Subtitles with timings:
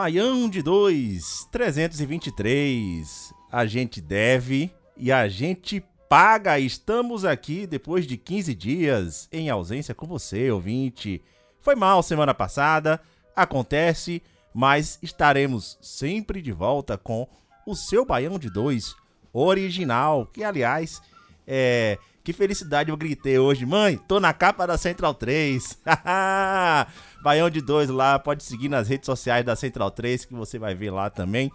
[0.00, 3.34] Baião de 2, 323.
[3.52, 6.58] A gente deve e a gente paga.
[6.58, 11.22] Estamos aqui depois de 15 dias em ausência com você, ouvinte.
[11.60, 12.98] Foi mal semana passada,
[13.36, 14.22] acontece,
[14.54, 17.28] mas estaremos sempre de volta com
[17.66, 18.96] o seu Baião de 2
[19.34, 21.02] original, que aliás
[21.46, 23.66] é que felicidade eu gritei hoje.
[23.66, 25.78] Mãe, tô na capa da Central 3.
[27.22, 30.74] Baião de 2 lá, pode seguir nas redes sociais da Central 3 que você vai
[30.74, 31.52] ver lá também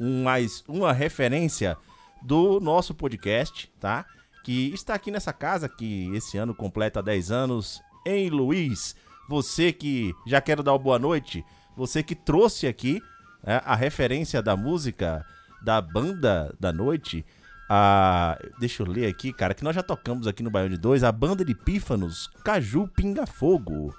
[0.00, 1.76] um, mais uma referência
[2.22, 4.06] do nosso podcast, tá?
[4.42, 8.96] Que está aqui nessa casa que esse ano completa 10 anos em Luiz.
[9.28, 11.44] Você que já quero dar uma boa noite,
[11.76, 13.00] você que trouxe aqui
[13.44, 15.24] né, a referência da música
[15.62, 17.24] da banda da noite,
[17.68, 21.04] a, deixa eu ler aqui, cara, que nós já tocamos aqui no Baião de 2,
[21.04, 23.94] a banda de pífanos Caju Pinga Fogo.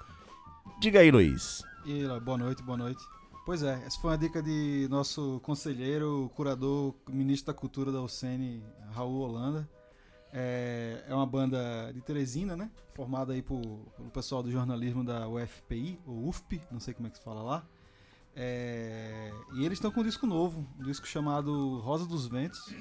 [0.84, 1.62] Diga aí, Luiz.
[1.86, 3.02] E boa noite, boa noite.
[3.46, 8.62] Pois é, essa foi uma dica de nosso conselheiro, curador, ministro da Cultura da UCN,
[8.92, 9.66] Raul Holanda.
[10.30, 12.70] É, é uma banda de Teresina, né?
[12.92, 13.62] Formada aí por,
[13.96, 17.42] pelo pessoal do jornalismo da UFPI, ou UFP, não sei como é que se fala
[17.42, 17.66] lá.
[18.36, 22.74] É, e eles estão com um disco novo, um disco chamado Rosa dos Ventos,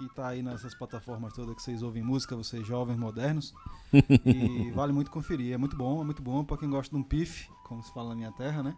[0.00, 3.54] e tá aí nessas plataformas todas que vocês ouvem música, vocês jovens modernos.
[3.92, 5.52] e vale muito conferir.
[5.52, 8.10] É muito bom, é muito bom pra quem gosta de um pif, como se fala
[8.10, 8.76] na minha terra, né?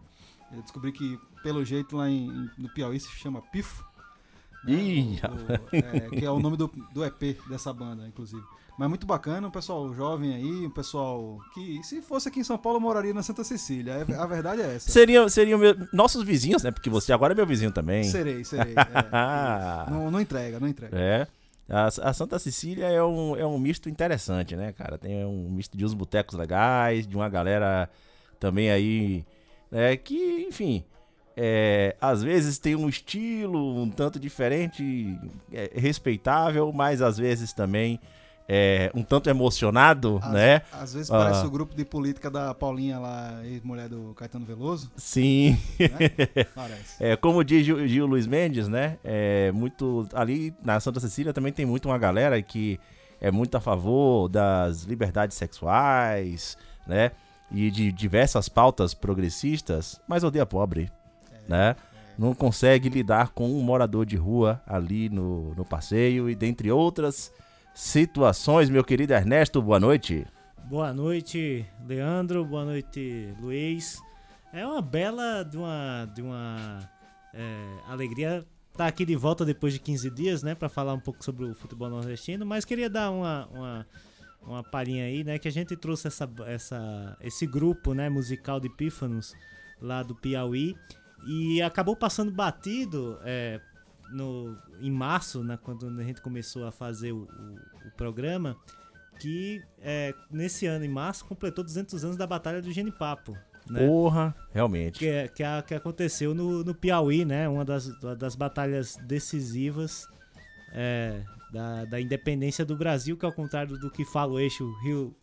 [0.53, 3.85] Eu descobri que, pelo jeito, lá em, no Piauí se chama pifo.
[4.67, 8.43] Ih, o- é, que é o nome do, do EP dessa banda, inclusive.
[8.79, 12.59] Mas muito bacana, um pessoal jovem aí, um pessoal que, se fosse aqui em São
[12.59, 14.05] Paulo, moraria na Santa Cecília.
[14.07, 14.91] É- A verdade é essa.
[14.91, 16.71] Seriam, seriam meu- nossos vizinhos, né?
[16.71, 18.05] Porque você agora é meu vizinho também.
[18.05, 18.75] Serei, serei.
[18.77, 19.91] é.
[19.91, 20.95] não, não entrega, não entrega.
[20.99, 21.27] É.
[21.69, 24.99] A, a Santa Cecília é um, é um misto interessante, né, cara?
[24.99, 27.89] Tem um misto de uns botecos legais, de uma galera
[28.39, 29.25] também aí,
[29.71, 30.85] né, que, enfim,
[31.37, 35.19] é, às vezes tem um estilo um tanto diferente,
[35.53, 38.01] é, respeitável, mas às vezes também
[38.49, 40.63] é um tanto emocionado, Às, né?
[40.73, 41.19] às vezes Ah.
[41.19, 45.59] parece o grupo de política da Paulinha lá, ex-mulher do Caetano Veloso, Sim.
[45.81, 46.45] né?
[46.55, 47.03] Parece.
[47.05, 48.99] É, como diz Gil, Gil Luiz Mendes, né?
[49.03, 52.79] É muito ali na Santa Cecília também tem muito uma galera que
[53.21, 57.11] é muito a favor das liberdades sexuais, né?
[57.51, 60.89] E de diversas pautas progressistas, mas odeia pobre,
[61.49, 61.77] né?
[62.19, 67.33] Não consegue lidar com um morador de rua ali no, no passeio e dentre outras
[67.75, 70.27] situações, meu querido Ernesto, boa noite.
[70.65, 72.45] Boa noite, Leandro.
[72.45, 74.01] Boa noite, Luiz.
[74.53, 76.79] É uma bela de uma, de uma
[77.35, 77.43] é,
[77.87, 81.45] alegria estar aqui de volta depois de 15 dias, né, para falar um pouco sobre
[81.45, 82.45] o futebol nordestino.
[82.45, 83.87] Mas queria dar uma, uma,
[84.43, 88.69] uma palhinha aí, né, que a gente trouxe essa, essa, esse grupo, né, musical de
[88.69, 89.35] pífanos
[89.81, 90.75] lá do Piauí
[91.27, 93.61] e acabou passando batido é,
[94.13, 98.57] no, em março, né, quando a gente começou a fazer o, o, o programa
[99.19, 103.37] que é, nesse ano, em março, completou 200 anos da Batalha do Genipapo.
[103.69, 103.85] Né?
[103.87, 104.99] Porra, realmente.
[104.99, 107.49] Que, é- que, a- que aconteceu no, no Piauí, né?
[107.49, 107.89] Uma das,
[108.19, 110.07] das batalhas decisivas
[110.73, 111.23] é,
[111.53, 115.17] da, da independência do Brasil, que ao contrário do que fala o eixo Rio,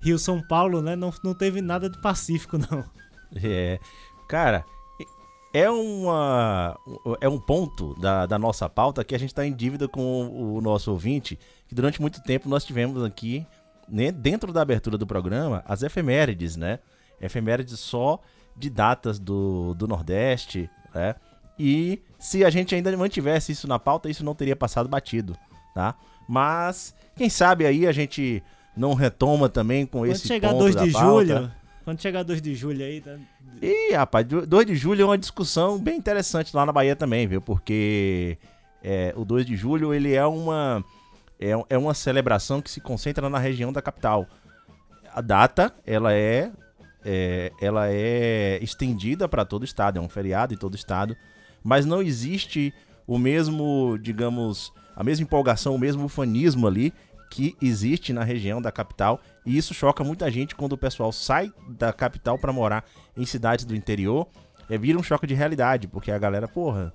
[0.00, 0.94] Rio-São Paulo, né?
[0.94, 2.84] Não, não teve nada de pacífico, não.
[3.42, 3.80] É,
[4.28, 4.64] cara,
[5.52, 6.78] é uma
[7.20, 10.60] é um ponto da, da nossa pauta que a gente está em dívida com o
[10.60, 11.38] nosso ouvinte,
[11.68, 13.46] que durante muito tempo nós tivemos aqui,
[13.88, 16.78] né, dentro da abertura do programa, as efemérides, né?
[17.20, 18.20] Efemérides só
[18.56, 21.14] de datas do, do Nordeste, né?
[21.58, 25.36] E se a gente ainda mantivesse isso na pauta, isso não teria passado batido,
[25.74, 25.94] tá?
[26.28, 28.42] Mas, quem sabe aí a gente
[28.76, 31.06] não retoma também com Quando esse chegar ponto 2 da de pauta.
[31.06, 31.52] julho.
[31.84, 33.16] Quando chegar 2 de julho aí, tá-
[33.62, 37.40] E, rapaz, 2 de julho é uma discussão bem interessante lá na Bahia também, viu?
[37.40, 38.38] Porque
[38.82, 40.82] É, o 2 de julho ele é uma
[41.38, 44.26] é, é uma celebração que se concentra na região da capital.
[45.12, 46.50] A data ela é,
[47.04, 51.14] é ela é estendida para todo o estado, é um feriado em todo o estado,
[51.62, 52.72] mas não existe
[53.06, 56.92] o mesmo, digamos, a mesma empolgação, o mesmo ufanismo ali
[57.30, 59.20] que existe na região da capital.
[59.46, 62.84] E isso choca muita gente quando o pessoal sai da capital para morar
[63.16, 64.26] em cidades do interior.
[64.68, 66.92] É, vira um choque de realidade, porque a galera, porra,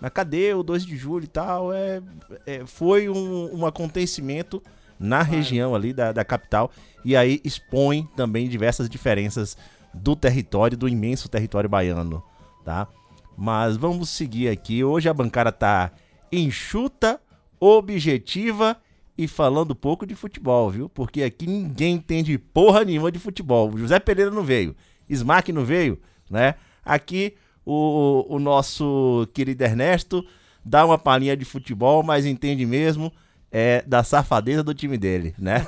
[0.00, 1.72] mas cadê o 2 de julho e tal?
[1.72, 2.02] É,
[2.44, 4.60] é foi um, um acontecimento
[4.98, 6.70] na região ali da, da capital.
[7.04, 9.56] E aí expõe também diversas diferenças
[9.94, 12.22] do território, do imenso território baiano,
[12.64, 12.88] tá?
[13.36, 14.82] Mas vamos seguir aqui.
[14.82, 15.92] Hoje a bancada tá
[16.32, 17.20] enxuta,
[17.60, 18.76] objetiva
[19.18, 20.88] e falando pouco de futebol, viu?
[20.88, 23.72] Porque aqui ninguém entende porra nenhuma de futebol.
[23.72, 24.76] O José Pereira não veio,
[25.08, 25.98] Smack não veio,
[26.30, 26.54] né?
[26.84, 27.34] Aqui
[27.64, 30.24] o, o nosso querido Ernesto
[30.64, 33.12] dá uma palhinha de futebol, mas entende mesmo
[33.50, 35.66] é da safadeza do time dele, né?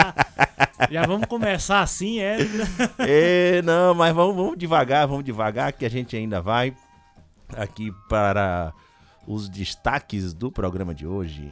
[0.90, 2.38] Já vamos começar assim, é?
[2.98, 6.74] é não, mas vamos, vamos devagar, vamos devagar, que a gente ainda vai
[7.56, 8.72] aqui para
[9.26, 11.50] os destaques do programa de hoje.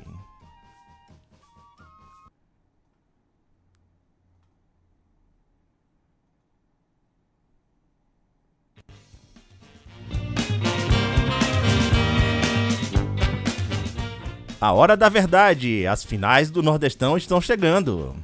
[14.60, 18.16] A hora da verdade, as finais do Nordestão estão chegando.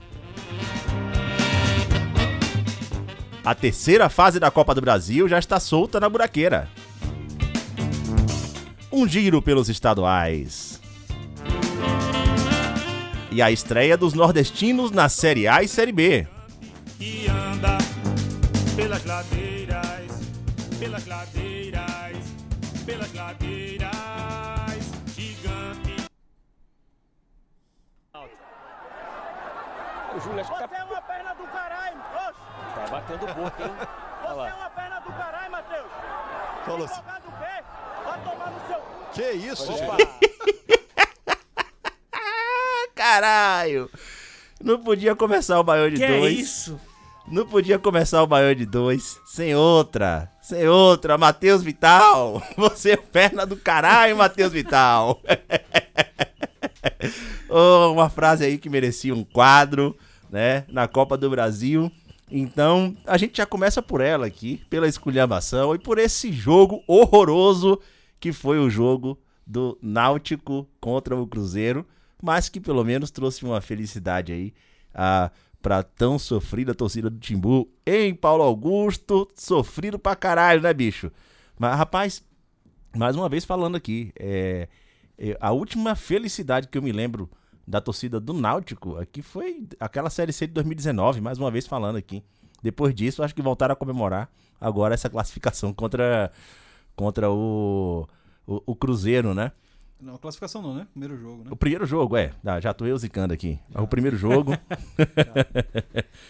[3.44, 6.68] A terceira fase da Copa do Brasil já está solta na buraqueira.
[8.90, 10.80] Um giro pelos estaduais.
[13.30, 16.26] E a estreia dos nordestinos na Série A e Série B.
[17.28, 17.78] Anda
[18.74, 20.32] pelas ladeiras,
[20.78, 22.16] pelas ladeiras,
[22.86, 23.53] pelas ladeiras,
[30.24, 31.96] Júlio Você é uma perna do caralho,
[32.28, 32.40] oxe.
[32.74, 33.72] Tá batendo boca, hein?
[34.22, 35.90] Você é uma perna do caralho, Matheus.
[36.64, 37.02] Falou assim.
[38.04, 38.80] Vai tomar no seu...
[39.12, 39.72] Que isso,
[42.94, 43.90] Caralho.
[44.62, 46.34] Não podia começar o Baião de que dois.
[46.34, 46.80] Que isso?
[47.28, 50.30] Não podia começar o Baião de dois sem outra.
[50.40, 51.18] Sem outra.
[51.18, 52.42] Matheus Vital.
[52.56, 55.20] Você é perna do caralho, Matheus Vital.
[57.48, 59.96] oh, uma frase aí que merecia um quadro,
[60.34, 60.64] né?
[60.68, 61.92] Na Copa do Brasil.
[62.28, 67.80] Então, a gente já começa por ela aqui, pela esculhambação e por esse jogo horroroso
[68.18, 69.16] que foi o jogo
[69.46, 71.86] do Náutico contra o Cruzeiro,
[72.20, 74.52] mas que pelo menos trouxe uma felicidade aí
[74.92, 75.30] a
[75.62, 81.10] pra tão sofrida torcida do Timbu em Paulo Augusto, sofrido pra caralho, né, bicho?
[81.58, 82.22] Mas, rapaz,
[82.94, 84.68] mais uma vez falando aqui, é,
[85.16, 87.30] é, a última felicidade que eu me lembro
[87.66, 91.96] da torcida do Náutico aqui foi aquela Série C de 2019, mais uma vez falando
[91.96, 92.22] aqui.
[92.62, 94.30] Depois disso, acho que voltaram a comemorar
[94.60, 96.30] agora essa classificação contra,
[96.96, 98.08] contra o,
[98.46, 99.52] o, o Cruzeiro, né?
[100.00, 100.86] Não, classificação não, né?
[100.92, 101.50] Primeiro jogo, né?
[101.50, 102.32] O primeiro jogo, é.
[102.44, 103.58] Ah, já tô eu zicando aqui.
[103.74, 104.52] É o primeiro jogo.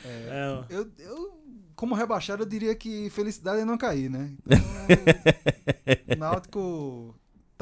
[0.05, 1.41] é, eu, eu,
[1.75, 4.33] como rebaixado, eu diria que felicidade é não cair, né?
[5.87, 7.15] Então, Náutico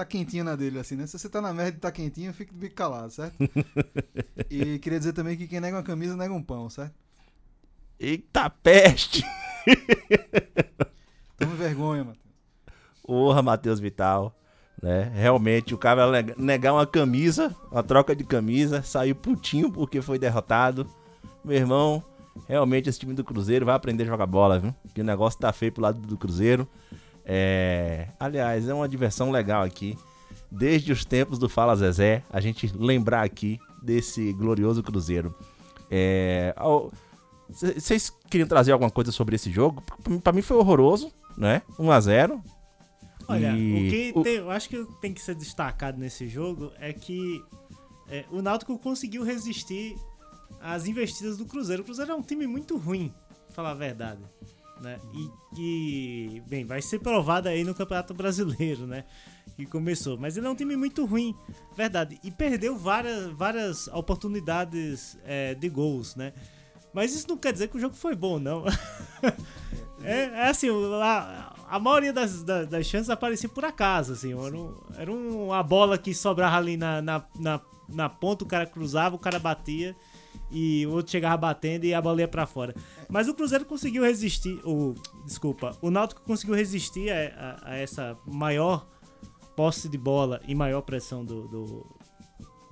[0.03, 1.07] tá quentinho na dele, assim, né?
[1.07, 3.37] Se você tá na merda e tá quentinho, fica de bico calado, certo?
[4.51, 6.95] e queria dizer também que quem nega uma camisa, nega um pão, certo?
[7.99, 9.25] Eita peste!
[11.39, 12.35] Toma vergonha, Matheus.
[13.05, 14.37] Porra, Matheus Vital.
[14.83, 15.13] Né?
[15.15, 20.89] Realmente, o cara negar uma camisa, uma troca de camisa, saiu putinho porque foi derrotado.
[21.45, 22.03] Meu irmão,
[22.49, 24.75] realmente esse time do Cruzeiro vai aprender a jogar bola, viu?
[24.93, 26.67] Que o negócio tá feio pro lado do Cruzeiro.
[27.25, 28.09] É...
[28.19, 29.97] Aliás, é uma diversão legal aqui.
[30.51, 35.35] Desde os tempos do Fala Zezé, a gente lembrar aqui desse glorioso Cruzeiro.
[35.91, 36.55] É...
[37.49, 39.83] Vocês queriam trazer alguma coisa sobre esse jogo?
[40.23, 41.63] Para mim foi horroroso, né?
[41.79, 42.43] 1 a 0
[43.29, 43.73] Olha, e...
[43.73, 44.23] o que o...
[44.23, 47.43] Tem, eu acho que tem que ser destacado nesse jogo é que
[48.09, 49.97] é, o Náutico conseguiu resistir
[50.61, 51.83] às investidas do Cruzeiro.
[51.83, 53.13] O Cruzeiro é um time muito ruim,
[53.47, 54.21] pra falar a verdade
[54.83, 54.99] né?
[55.15, 59.05] E que, bem, vai ser provado aí no Campeonato Brasileiro, né?
[59.57, 60.19] Que começou.
[60.19, 61.35] Mas ele é um time muito ruim,
[61.75, 62.19] verdade.
[62.23, 66.33] E perdeu várias, várias oportunidades é, de gols, né?
[66.93, 68.65] Mas isso não quer dizer que o jogo foi bom, não.
[70.05, 70.69] é, é, assim,
[71.01, 74.33] a, a maioria das, das, das, chances aparecia por acaso, assim.
[74.33, 78.67] Era, um, era uma bola que sobrava ali na, na, na, na ponta, o cara
[78.67, 79.97] cruzava, o cara batia
[80.53, 82.75] e o outro chegava batendo e a bola ia pra fora.
[83.09, 84.95] Mas o Cruzeiro conseguiu resistir, o,
[85.25, 88.87] desculpa, o Náutico conseguiu resistir a, a, a essa maior
[89.57, 91.87] posse de bola e maior pressão do, do,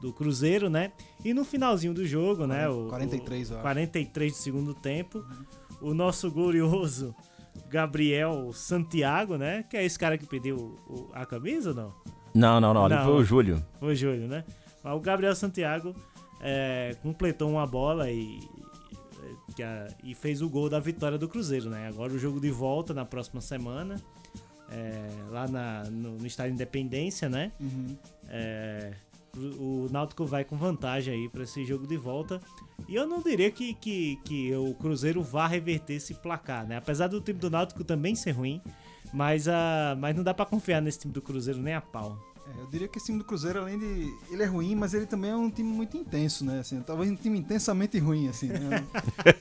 [0.01, 0.93] do Cruzeiro, né?
[1.25, 2.69] E no finalzinho do jogo, né?
[2.69, 3.63] O, 43, o, eu acho.
[3.63, 5.25] 43 do segundo tempo,
[5.81, 7.15] o nosso glorioso
[7.69, 9.65] Gabriel Santiago, né?
[9.69, 10.57] Que é esse cara que pediu
[10.89, 11.95] o- a camisa ou não?
[12.35, 12.85] Não, não, não.
[12.87, 13.05] Ali Não.
[13.05, 13.65] foi o Júlio.
[13.79, 14.45] Foi Júlio, né?
[14.83, 15.95] Mas o Gabriel Santiago
[16.41, 18.41] é, completou uma bola e,
[19.63, 21.89] a- e fez o gol da vitória do Cruzeiro, né?
[21.89, 23.97] Agora o jogo de volta na próxima semana,
[24.71, 27.53] é, lá na- no, no Estádio Independência, né?
[27.61, 27.97] Uhum.
[28.29, 28.93] É,
[29.37, 32.41] o Náutico vai com vantagem aí para esse jogo de volta.
[32.89, 36.77] E eu não diria que, que, que o Cruzeiro vá reverter esse placar, né?
[36.79, 38.61] Apesar do time do Náutico também ser ruim,
[39.13, 42.19] mas, a, mas não dá para confiar nesse time do Cruzeiro nem a pau.
[42.57, 44.15] É, eu diria que esse time do Cruzeiro, além de.
[44.31, 46.61] Ele é ruim, mas ele também é um time muito intenso, né?
[46.61, 48.49] Assim, talvez um time intensamente ruim, assim.
[48.49, 48.85] Né?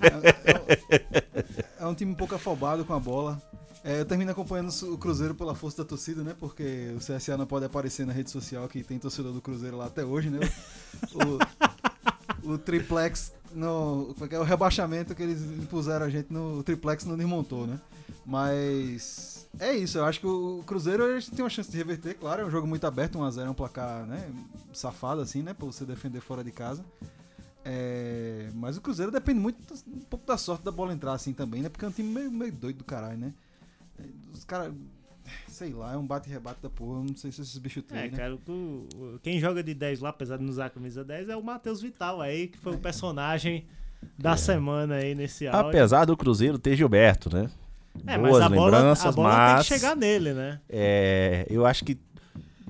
[0.01, 3.41] É, é- é um time um pouco afobado com a bola.
[3.83, 6.35] É, eu termino acompanhando o Cruzeiro pela força da torcida, né?
[6.37, 9.85] Porque o CSA não pode aparecer na rede social que tem torcedor do Cruzeiro lá
[9.85, 10.39] até hoje, né?
[12.43, 14.39] O, o triplex, no, é é?
[14.39, 17.79] o rebaixamento que eles impuseram a gente no triplex não desmontou, né?
[18.25, 22.13] Mas é isso, eu acho que o Cruzeiro a gente tem uma chance de reverter,
[22.15, 24.29] claro, é um jogo muito aberto, 1x0 é um placar, né,
[24.73, 26.83] safado assim, né, pra você defender fora de casa.
[27.65, 31.33] É, mas o Cruzeiro depende muito da- um pouco da sorte da bola entrar assim
[31.33, 31.69] também, né?
[31.69, 33.33] Porque é um time meio, meio doido do caralho, né?
[33.99, 34.73] É, Os caras,
[35.47, 37.97] sei lá, é um bate e rebate da porra, não sei se esses bichos têm,
[37.97, 38.17] É, né?
[38.17, 41.35] cara, o- quem joga de 10 lá, apesar de não usar a camisa 10, é
[41.35, 43.65] o Matheus Vital aí, que foi o personagem
[44.17, 45.69] da semana aí nesse áudio.
[45.69, 47.51] Apesar do Cruzeiro ter Gilberto, né?
[48.07, 50.59] É, mas Boas a bola, lembranças, a bola mas tem que chegar nele, né?
[50.69, 51.97] é, eu acho que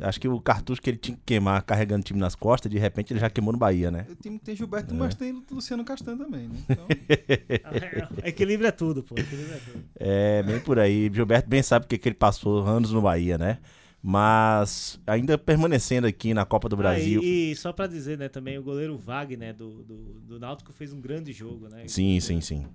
[0.02, 2.78] acho que o cartucho que ele tinha que queimar carregando o time nas costas, de
[2.78, 4.06] repente ele já queimou no Bahia, né?
[4.10, 6.56] O time tem Gilberto, mas tem Luciano Castan também, né?
[6.70, 6.88] Então,
[8.24, 9.16] Equilíbrio é tudo, pô.
[9.18, 9.84] Equilíbrio é tudo.
[10.00, 11.12] É, bem por aí.
[11.14, 13.58] Gilberto bem sabe o que, que ele passou anos no Bahia, né?
[14.02, 17.20] Mas ainda permanecendo aqui na Copa do Brasil.
[17.22, 20.72] Ah, e, e só pra dizer, né, também o goleiro Wagner do, do, do Náutico
[20.72, 21.86] fez um grande jogo, né?
[21.86, 22.66] Sim, sim, sim.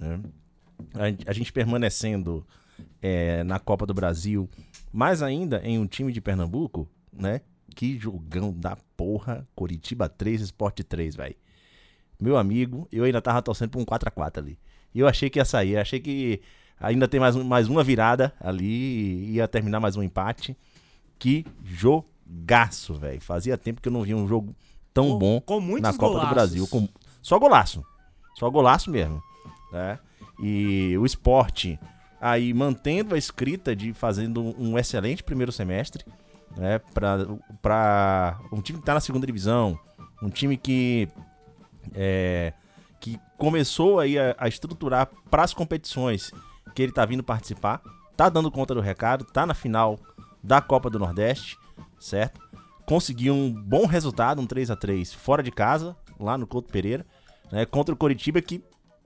[0.00, 0.18] É.
[0.94, 2.46] A, gente- a gente permanecendo
[3.02, 4.48] é, na Copa do Brasil,
[4.92, 7.40] mais ainda em um time de Pernambuco, né?
[7.74, 9.46] Que jogão da porra.
[9.54, 11.34] Coritiba 3, Sport 3, velho.
[12.20, 14.58] Meu amigo, eu ainda tava torcendo pra um 4x4 ali.
[14.94, 16.40] E eu achei que ia sair, achei que
[16.78, 20.56] ainda tem mais, um- mais uma virada ali ia terminar mais um empate.
[21.18, 23.20] Que jogaço, velho.
[23.20, 24.54] Fazia tempo que eu não via um jogo
[24.92, 26.28] tão Com- bom com na Copa golaços.
[26.28, 26.66] do Brasil.
[26.68, 26.88] Com,
[27.22, 27.84] só golaço.
[28.38, 29.22] Só golaço mesmo.
[29.72, 29.98] Né?
[30.38, 31.78] E o esporte
[32.20, 36.04] aí mantendo a escrita de fazendo um excelente primeiro semestre.
[36.56, 36.80] Né?
[37.62, 39.78] Para um time que tá na segunda divisão.
[40.22, 41.08] Um time que
[41.94, 42.52] é,
[42.98, 46.32] que começou aí a, a estruturar para as competições
[46.74, 47.82] que ele tá vindo participar,
[48.16, 49.98] tá dando conta do recado, tá na final
[50.42, 51.58] da Copa do Nordeste,
[51.98, 52.40] certo?
[52.86, 57.04] Conseguiu um bom resultado, um 3 a 3 fora de casa, lá no Couto Pereira,
[57.52, 58.62] né, contra o Coritiba que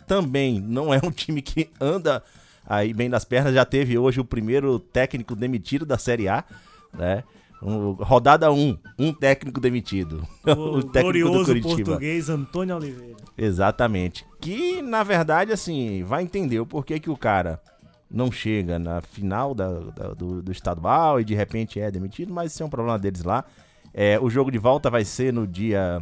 [0.09, 2.23] também não é um time que anda
[2.67, 6.45] aí bem das pernas, já teve hoje o primeiro técnico demitido da Série A,
[6.93, 7.23] né?
[7.63, 10.27] Um- rodada 1, um técnico demitido.
[10.47, 13.17] O, glorioso português Antônio Oliveira.
[13.37, 14.25] Exatamente.
[14.41, 17.61] Que, na verdade, assim, vai entender o porquê que o cara
[18.11, 22.53] não chega na final da- da- do, do estadual e de repente é demitido, mas
[22.53, 23.45] isso é um problema deles lá.
[23.93, 26.01] É, o jogo de volta vai ser no dia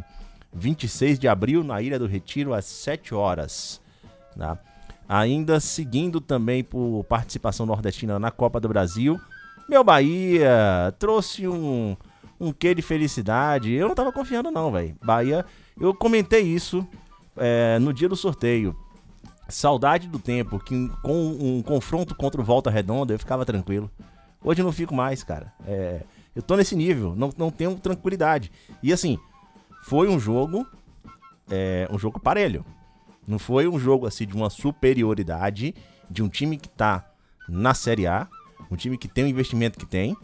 [0.53, 3.81] 26 de abril, na Ilha do Retiro, às 7 horas.
[4.37, 4.57] Tá?
[5.09, 9.19] Ainda seguindo também por participação nordestina na Copa do Brasil,
[9.69, 11.95] meu Bahia trouxe um,
[12.39, 13.71] um quê de felicidade.
[13.73, 14.95] Eu não tava confiando, não, velho.
[15.03, 15.45] Bahia,
[15.79, 16.87] eu comentei isso
[17.35, 18.75] é, no dia do sorteio.
[19.49, 23.89] Saudade do tempo que com um confronto contra o Volta Redonda eu ficava tranquilo.
[24.43, 25.53] Hoje eu não fico mais, cara.
[25.65, 26.01] É,
[26.35, 28.51] eu tô nesse nível, não, não tenho tranquilidade.
[28.83, 29.17] E assim,
[29.83, 30.67] foi um jogo,
[31.49, 32.65] é, um jogo parelho.
[33.27, 35.75] Não foi um jogo assim de uma superioridade
[36.09, 37.05] de um time que tá
[37.47, 38.27] na Série A,
[38.71, 40.15] um time que tem o investimento que tem,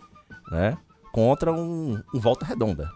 [0.50, 0.77] né?
[1.12, 2.89] Contra um, um Volta Redonda.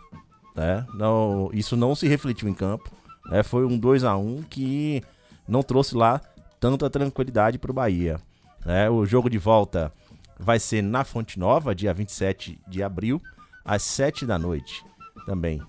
[0.55, 0.85] Né?
[0.93, 2.91] Não, isso não se refletiu em campo.
[3.27, 3.43] Né?
[3.43, 5.03] Foi um 2 a 1 que
[5.47, 6.19] não trouxe lá
[6.59, 8.19] tanta tranquilidade para o Bahia.
[8.65, 8.89] né?
[8.89, 9.91] O jogo de volta
[10.39, 13.21] vai ser na Fonte Nova, dia 27 de abril,
[13.63, 14.83] às 7 da noite
[15.25, 15.61] também.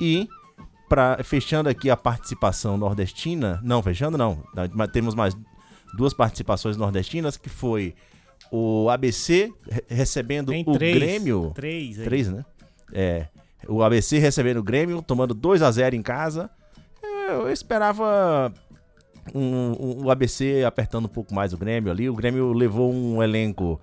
[0.00, 0.28] E
[0.88, 4.42] pra, fechando aqui a participação nordestina, não, fechando não,
[4.74, 5.36] mas temos mais
[5.96, 7.94] duas participações nordestinas, que foi
[8.50, 10.94] o ABC re- recebendo Tem o três.
[10.96, 11.52] Grêmio.
[11.54, 12.04] Três aí.
[12.04, 12.44] Três, né?
[12.92, 13.26] É.
[13.66, 16.48] O ABC recebendo o Grêmio, tomando 2 a 0 em casa.
[17.28, 18.52] Eu esperava
[19.34, 22.08] um- um- o ABC apertando um pouco mais o Grêmio ali.
[22.08, 23.78] O Grêmio levou um elenco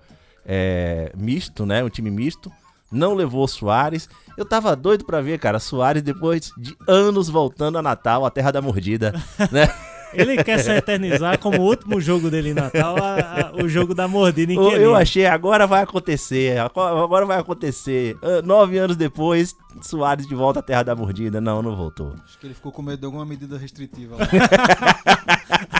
[0.48, 1.82] é, misto, né?
[1.84, 2.50] Um time misto.
[2.90, 4.08] Não levou o Soares.
[4.36, 8.50] Eu tava doido pra ver, cara, Soares depois de anos voltando a Natal, a terra
[8.50, 9.12] da mordida,
[9.50, 9.68] né?
[10.12, 13.92] Ele quer se eternizar como o último jogo dele em Natal, a, a, o jogo
[13.92, 18.16] da mordida em Eu, achei, agora vai acontecer, agora vai acontecer.
[18.22, 21.38] Ah, Nove anos depois, Soares de volta à terra da mordida.
[21.40, 22.14] Não, não voltou.
[22.24, 24.26] Acho que ele ficou com medo de alguma medida restritiva lá.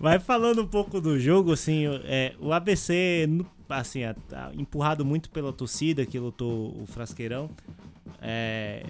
[0.00, 3.46] Vai falando um pouco do jogo, assim, é, o ABC, no-
[3.78, 7.50] assim, a- tá empurrado muito pela torcida que lutou o Frasqueirão,
[8.20, 8.84] é,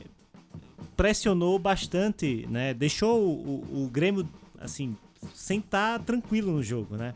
[0.96, 2.72] pressionou bastante, né?
[2.74, 4.28] Deixou o, o- Grêmio,
[4.60, 4.96] assim,
[5.34, 7.14] sem estar tranquilo no jogo, né?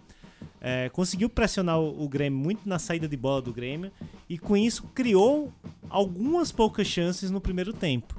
[0.60, 3.92] É, conseguiu pressionar o Grêmio muito na saída de bola do Grêmio
[4.28, 5.52] e com isso criou
[5.88, 8.16] algumas poucas chances no primeiro tempo.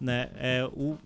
[0.00, 0.30] Né?
[0.36, 0.96] É, o,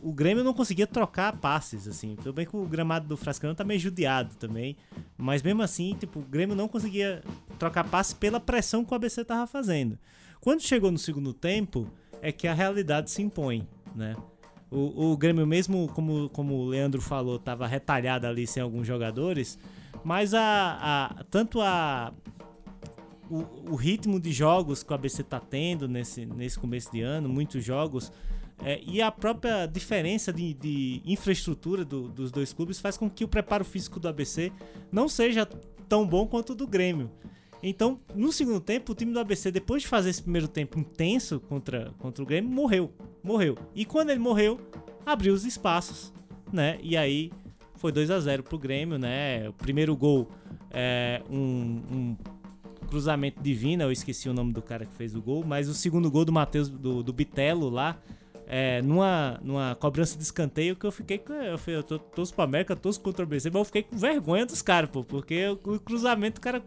[0.00, 2.14] o Grêmio não conseguia trocar passes, assim.
[2.14, 4.76] Tudo bem que o gramado do Frascano tá meio judiado também.
[5.16, 7.22] Mas mesmo assim, tipo, o Grêmio não conseguia
[7.58, 9.98] trocar passes pela pressão que o ABC tava fazendo.
[10.40, 11.90] Quando chegou no segundo tempo,
[12.22, 14.14] é que a realidade se impõe, né?
[14.70, 19.58] O, o Grêmio, mesmo como, como o Leandro falou, tava retalhado ali sem alguns jogadores,
[20.02, 22.12] mas a, a tanto a,
[23.30, 27.28] o, o ritmo de jogos que o ABC tá tendo nesse, nesse começo de ano,
[27.28, 28.12] muitos jogos,
[28.62, 33.24] é, e a própria diferença de, de infraestrutura do- dos dois clubes faz com que
[33.24, 34.52] o preparo físico do ABC
[34.92, 35.46] não seja
[35.88, 37.10] tão bom quanto o do Grêmio.
[37.62, 41.40] Então, no segundo tempo, o time do ABC, depois de fazer esse primeiro tempo intenso
[41.40, 42.92] contra, contra o Grêmio, morreu.
[43.22, 43.56] Morreu.
[43.74, 44.60] E quando ele morreu,
[45.04, 46.12] abriu os espaços,
[46.52, 46.78] né?
[46.82, 47.32] E aí
[47.76, 49.48] foi 2 a 0 pro Grêmio, né?
[49.48, 50.28] O primeiro gol
[50.70, 51.36] é um,
[51.90, 52.16] um
[52.88, 56.10] cruzamento divino, eu esqueci o nome do cara que fez o gol, mas o segundo
[56.10, 57.98] gol do Matheus, do, do Bitelo lá,
[58.46, 61.32] é, numa, numa cobrança de escanteio que eu fiquei com.
[61.32, 64.44] Eu, eu tô, torço pra América, torço contra o BC, mas eu fiquei com vergonha
[64.46, 66.62] dos caras, pô, porque o, o cruzamento o cara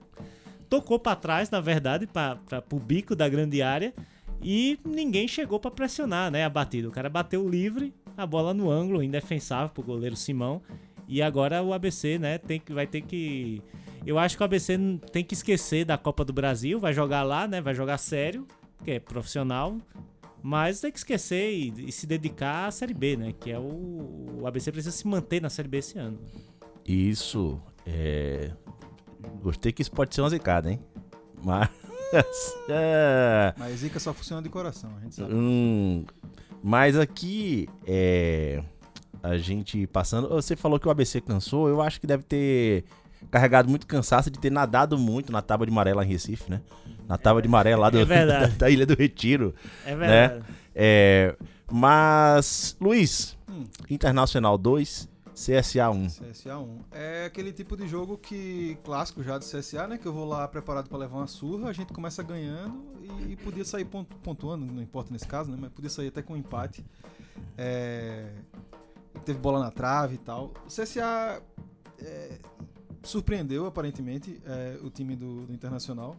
[0.69, 3.93] tocou pra trás, na verdade, pra, pro bico da grande área
[4.41, 6.87] e ninguém chegou pra pressionar, né, a batida.
[6.87, 10.61] O cara bateu livre, a bola no ângulo, indefensável pro goleiro Simão.
[11.07, 13.61] E agora o ABC, né, tem que, vai ter que.
[14.05, 14.77] Eu acho que o ABC
[15.11, 18.45] tem que esquecer da Copa do Brasil, vai jogar lá, né, vai jogar sério,
[18.83, 19.77] que é profissional.
[20.47, 23.33] Mas tem que esquecer e, e se dedicar à Série B, né?
[23.37, 24.37] Que é o.
[24.39, 26.17] O ABC precisa se manter na Série B esse ano.
[26.87, 28.53] Isso, é...
[29.41, 30.79] Gostei que isso pode ser uma zicada, hein?
[31.43, 31.69] Mas...
[32.69, 33.53] é...
[33.57, 35.33] Mas Zica só funciona de coração, a gente sabe.
[35.33, 36.05] Hum,
[36.63, 38.63] mas aqui, é,
[39.21, 40.29] a gente passando.
[40.29, 41.67] Você falou que o ABC cansou.
[41.67, 42.85] Eu acho que deve ter
[43.31, 46.61] carregado muito cansaço de ter nadado muito na tábua de maré lá em Recife, né?
[47.07, 49.53] Na tábua de maré lá do, É da, da Ilha do Retiro.
[49.85, 50.43] É verdade.
[50.75, 51.35] É,
[51.71, 53.63] mas, Luiz, Hum.
[53.89, 56.07] Internacional 2, CSA 1.
[56.07, 56.79] CSA 1.
[56.91, 59.97] É aquele tipo de jogo que clássico já do CSA, né?
[59.97, 62.83] Que eu vou lá preparado pra levar uma surra, a gente começa ganhando
[63.29, 65.57] e, podia sair pontu- pontuando, não importa nesse caso, né?
[65.59, 66.83] Mas podia sair até com um empate.
[67.57, 68.25] É,
[69.25, 70.51] teve bola na trave e tal.
[70.65, 71.41] O CSA
[71.99, 72.37] é,
[73.07, 76.15] surpreendeu aparentemente é, o time do, do Internacional.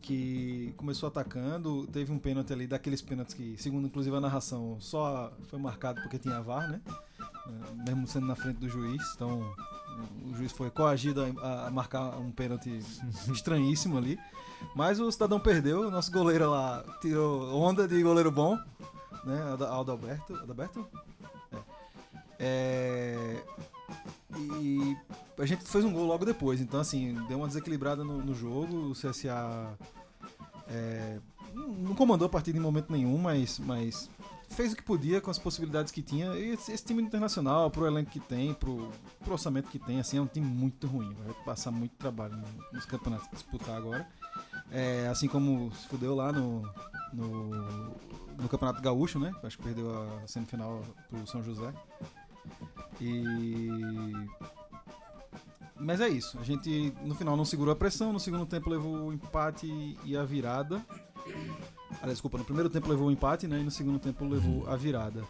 [0.00, 5.32] Que começou atacando, teve um pênalti ali, daqueles pênaltis que, segundo inclusive a narração, só
[5.48, 6.80] foi marcado porque tinha VAR, né?
[7.18, 9.02] É, mesmo sendo na frente do juiz.
[9.16, 9.42] Então,
[10.30, 12.78] o juiz foi coagido a, a marcar um pênalti
[13.32, 14.18] estranhíssimo ali.
[14.74, 18.56] Mas o cidadão perdeu, o nosso goleiro lá tirou onda de goleiro bom,
[19.24, 19.42] né?
[19.68, 20.34] Aldo- Alberto.
[20.36, 20.86] Adalberto?
[21.52, 21.58] É.
[22.40, 23.42] É,
[24.38, 24.96] E
[25.38, 28.90] a gente fez um gol logo depois, então assim, deu uma desequilibrada no, no jogo.
[28.90, 29.76] O CSA
[30.68, 31.18] é,
[31.54, 34.10] não comandou a partida em momento nenhum, mas, mas
[34.48, 36.34] fez o que podia com as possibilidades que tinha.
[36.34, 40.18] E esse, esse time internacional, pro elenco que tem, pro, pro orçamento que tem, assim,
[40.18, 41.14] é um time muito ruim.
[41.24, 44.08] Vai passar muito trabalho no- nos campeonatos que disputar agora.
[44.70, 46.62] É, assim como se fudeu lá no,
[47.12, 47.50] no,
[48.36, 49.32] no Campeonato Gaúcho, né?
[49.42, 51.72] Acho que perdeu a semifinal pro São José.
[53.00, 53.68] E.
[55.80, 56.38] Mas é isso.
[56.40, 60.16] A gente no final não segurou a pressão, no segundo tempo levou o empate e
[60.16, 60.84] a virada.
[62.00, 63.60] Aliás, desculpa, no primeiro tempo levou o empate, né?
[63.60, 65.22] E no segundo tempo levou a virada.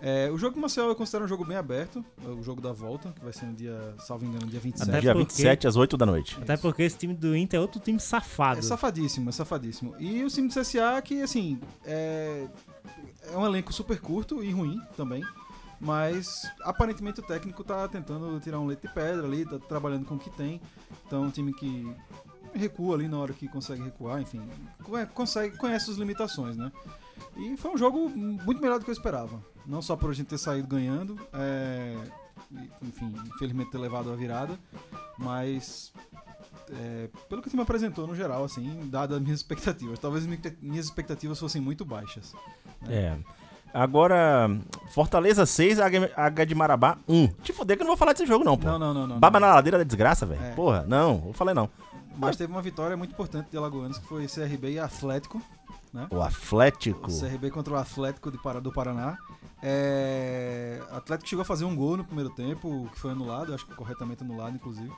[0.00, 2.70] É, o jogo do Marcel eu considero um jogo bem aberto, é o jogo da
[2.70, 4.90] volta, que vai ser no dia, salvo engano, dia 27.
[4.90, 6.36] Até Dia porque- 27 às 8 da noite.
[6.40, 8.58] Até porque esse time do Inter é outro time safado.
[8.58, 9.94] É safadíssimo, é safadíssimo.
[9.98, 12.46] E o time do CSA, que assim, é,
[13.32, 15.24] é um elenco super curto e ruim também.
[15.80, 20.14] Mas aparentemente o técnico tá tentando tirar um leite de pedra ali, tá trabalhando com
[20.14, 20.60] o que tem.
[21.06, 21.94] Então, um time que
[22.54, 24.40] recua ali na hora que consegue recuar, enfim,
[25.12, 26.72] consegue, conhece as limitações, né?
[27.36, 29.42] E foi um jogo muito melhor do que eu esperava.
[29.66, 31.94] Não só por a gente ter saído ganhando, é,
[32.82, 34.58] enfim, infelizmente ter levado a virada,
[35.18, 35.92] mas
[36.70, 39.98] é, pelo que o time apresentou no geral, assim, dadas as minhas expectativas.
[39.98, 40.26] Talvez
[40.60, 42.32] minhas expectativas fossem muito baixas.
[42.82, 42.94] Né?
[42.94, 43.18] É.
[43.72, 44.50] Agora,
[44.90, 47.26] Fortaleza 6, H de Marabá 1.
[47.42, 48.66] Te fuder que eu não vou falar desse jogo, não, pô.
[48.66, 49.06] Não, não, não.
[49.06, 49.48] não Baba não.
[49.48, 50.42] na ladeira da desgraça, velho.
[50.42, 50.50] É.
[50.52, 51.68] Porra, não, vou falar não.
[52.16, 55.42] Mas teve uma vitória muito importante de Alagoanos, que foi CRB e Atlético.
[55.92, 56.06] Né?
[56.10, 57.10] O Atlético.
[57.10, 59.18] O CRB contra o Atlético do Paraná.
[59.62, 60.82] É...
[60.92, 63.74] O Atlético chegou a fazer um gol no primeiro tempo, que foi anulado, acho que
[63.74, 64.92] corretamente anulado, inclusive.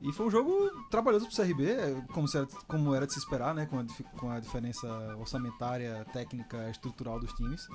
[0.00, 3.54] E foi um jogo trabalhoso pro CRB, é, como, era, como era de se esperar,
[3.54, 3.66] né?
[3.66, 3.84] Com a,
[4.18, 7.68] com a diferença orçamentária, técnica, estrutural dos times.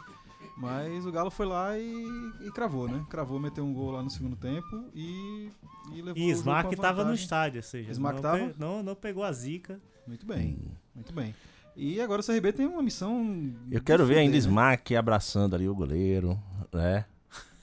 [0.58, 2.06] Mas o Galo foi lá e,
[2.42, 3.06] e, cravou, né?
[3.10, 5.50] Cravou, meteu um gol lá no segundo tempo e,
[5.94, 8.38] e levou E Smack tava no estádio, ou seja, Smack não, tava?
[8.38, 9.80] Pe não, não pegou a zica.
[10.08, 10.72] Muito bem, hum.
[10.96, 11.36] muito bem.
[11.76, 13.54] E agora o CRB tem uma missão.
[13.70, 14.38] Eu quero ver ainda né?
[14.38, 16.40] Smack abraçando ali o goleiro,
[16.72, 17.04] né?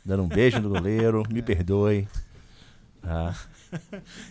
[0.05, 2.07] Dando um beijo no goleiro, me perdoe.
[3.03, 3.35] Ah,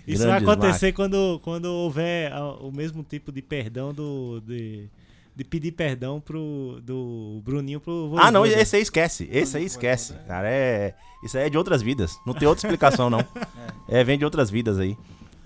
[0.08, 4.40] Isso vai acontecer quando, quando houver o mesmo tipo de perdão do.
[4.42, 4.88] De
[5.36, 9.28] de pedir perdão pro do Bruninho pro Ah, não, esse aí esquece.
[9.32, 10.14] Esse aí esquece.
[10.28, 10.94] Cara, é.
[11.24, 12.20] Isso aí é de outras vidas.
[12.26, 13.24] Não tem outra explicação, não.
[13.88, 14.98] É, vem de outras vidas aí.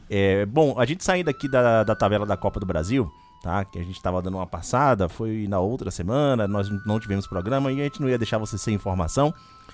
[0.10, 3.65] É, bom, a gente saindo aqui da, da tabela da Copa do Brasil, tá?
[3.65, 7.71] Que a gente tava dando uma passada, foi na outra semana, nós não tivemos programa
[7.71, 9.34] e a gente não ia deixar você sem informação.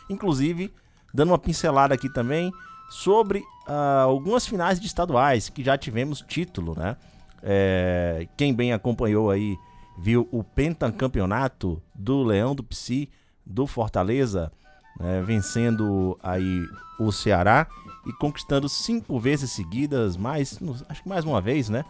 [0.09, 0.73] Inclusive,
[1.13, 2.51] dando uma pincelada aqui também
[2.89, 6.95] sobre uh, algumas finais de estaduais que já tivemos título, né?
[7.43, 9.57] É, quem bem acompanhou aí
[9.97, 13.09] viu o pentacampeonato do Leão do Psi,
[13.45, 14.51] do Fortaleza,
[14.99, 16.65] né, vencendo aí
[16.99, 17.67] o Ceará
[18.05, 21.85] e conquistando cinco vezes seguidas, mais, acho que mais uma vez, né?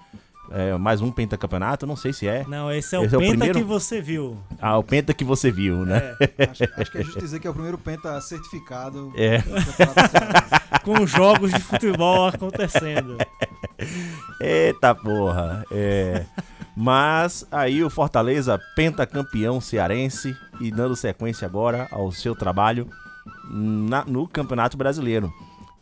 [0.49, 2.43] É, mais um pentacampeonato, não sei se é.
[2.45, 4.37] Não, esse é esse o é penta o que você viu.
[4.59, 6.13] Ah, o penta que você viu, né?
[6.37, 9.13] É, acho, acho, que é justo dizer que é o primeiro penta certificado.
[9.15, 9.41] É.
[10.83, 13.17] Com jogos de futebol acontecendo.
[14.41, 15.63] Eita porra.
[15.71, 16.25] É.
[16.75, 22.89] Mas aí o Fortaleza, pentacampeão cearense, e dando sequência agora ao seu trabalho
[23.49, 25.31] na, no Campeonato Brasileiro.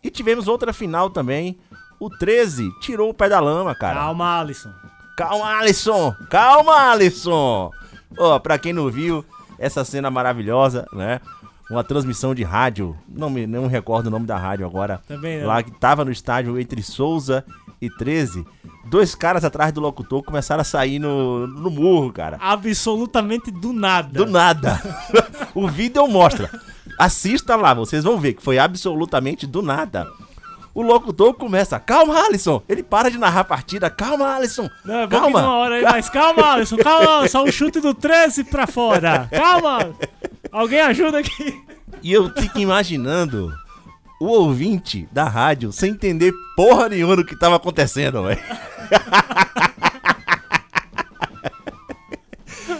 [0.03, 1.57] E tivemos outra final também.
[1.99, 3.99] O 13 tirou o pé da lama, cara.
[3.99, 4.71] Calma, Alisson.
[5.17, 6.15] Calma, Alisson.
[6.29, 7.71] Calma, Alisson.
[8.17, 9.23] Ó, oh, pra quem não viu,
[9.59, 11.19] essa cena maravilhosa, né?
[11.69, 15.01] Uma transmissão de rádio, não me não recordo o nome da rádio agora.
[15.07, 15.47] Também não.
[15.47, 17.45] Lá que tava no estádio entre Souza
[17.81, 18.45] e 13
[18.89, 22.37] dois caras atrás do locutor começaram a sair no, no murro, cara.
[22.41, 24.09] Absolutamente do nada.
[24.11, 24.81] Do nada.
[25.53, 26.49] o vídeo mostra.
[26.97, 30.07] Assista lá, vocês vão ver que foi absolutamente do nada.
[30.73, 32.61] O locutor começa, calma, Alisson.
[32.67, 34.69] Ele para de narrar a partida, calma, Alisson.
[34.83, 35.39] Não, calma.
[35.39, 35.95] Uma hora aí, calma.
[35.95, 39.27] Mas calma, Alisson, calma, só um chute do 13 pra fora.
[39.31, 39.93] Calma.
[40.51, 41.61] Alguém ajuda aqui.
[42.01, 43.51] E eu fico imaginando
[44.19, 48.39] o ouvinte da rádio sem entender porra nenhuma do que tava acontecendo, velho.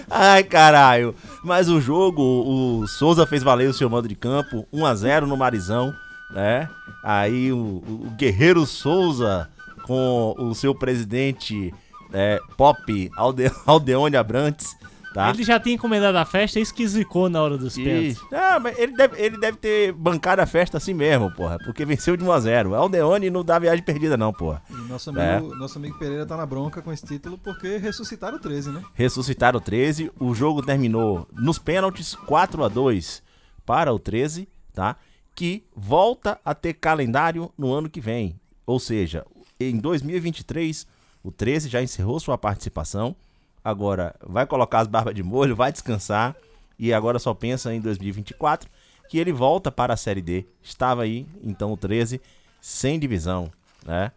[0.10, 1.15] Ai, caralho.
[1.43, 5.28] Mas o jogo, o Souza fez valer o seu mando de campo, 1 a 0
[5.28, 5.93] no Marizão,
[6.32, 6.69] né?
[7.04, 9.49] Aí o, o Guerreiro Souza
[9.84, 11.73] com o seu presidente
[12.12, 14.75] é, Pop Alde, Aldeone Abrantes
[15.13, 15.32] Tá?
[15.32, 18.22] Ele já tinha encomendado a festa e esquisicou na hora dos pênaltis.
[18.32, 21.58] Ah, mas ele deve, ele deve ter bancado a festa assim mesmo, porra.
[21.60, 22.76] Porque venceu de 1x0.
[22.76, 24.62] Aldeone não dá viagem perdida, não, porra.
[24.69, 25.58] E nosso amigo, é.
[25.58, 28.84] nosso amigo Pereira tá na bronca com esse título porque ressuscitaram o 13, né?
[28.93, 30.12] Ressuscitaram o 13.
[30.19, 33.24] O jogo terminou nos pênaltis 4 a 2
[33.65, 34.95] para o 13, tá?
[35.34, 38.39] Que volta a ter calendário no ano que vem.
[38.65, 39.26] Ou seja,
[39.60, 40.86] em 2023,
[41.24, 43.15] o 13 já encerrou sua participação
[43.63, 46.36] Agora vai colocar as barbas de molho, vai descansar
[46.78, 48.69] e agora só pensa em 2024
[49.10, 50.45] que ele volta para a Série D.
[50.62, 52.22] Estava aí, então o 13
[52.62, 53.52] sem divisão,
[53.86, 54.12] né?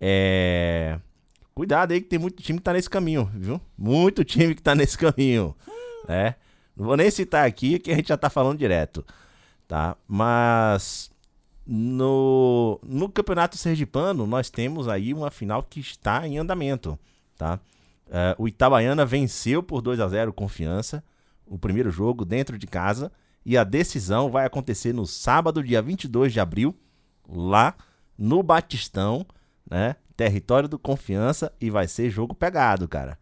[0.00, 0.98] É...
[1.54, 3.60] Cuidado aí que tem muito time que tá nesse caminho, viu?
[3.78, 5.54] Muito time que tá nesse caminho,
[6.08, 6.34] né?
[6.76, 9.04] Não vou nem citar aqui que a gente já tá falando direto,
[9.68, 9.96] tá?
[10.06, 11.10] Mas
[11.66, 16.98] no, no Campeonato Sergipano nós temos aí uma final que está em andamento,
[17.38, 17.60] tá?
[18.06, 21.02] Uh, o Itabaiana venceu por 2 a 0 confiança
[21.46, 23.12] o primeiro jogo dentro de casa
[23.44, 26.74] e a decisão vai acontecer no sábado, dia 22 de abril,
[27.28, 27.74] lá
[28.16, 29.26] no Batistão,
[29.68, 29.96] né?
[30.16, 33.18] Território do Confiança e vai ser jogo pegado, cara.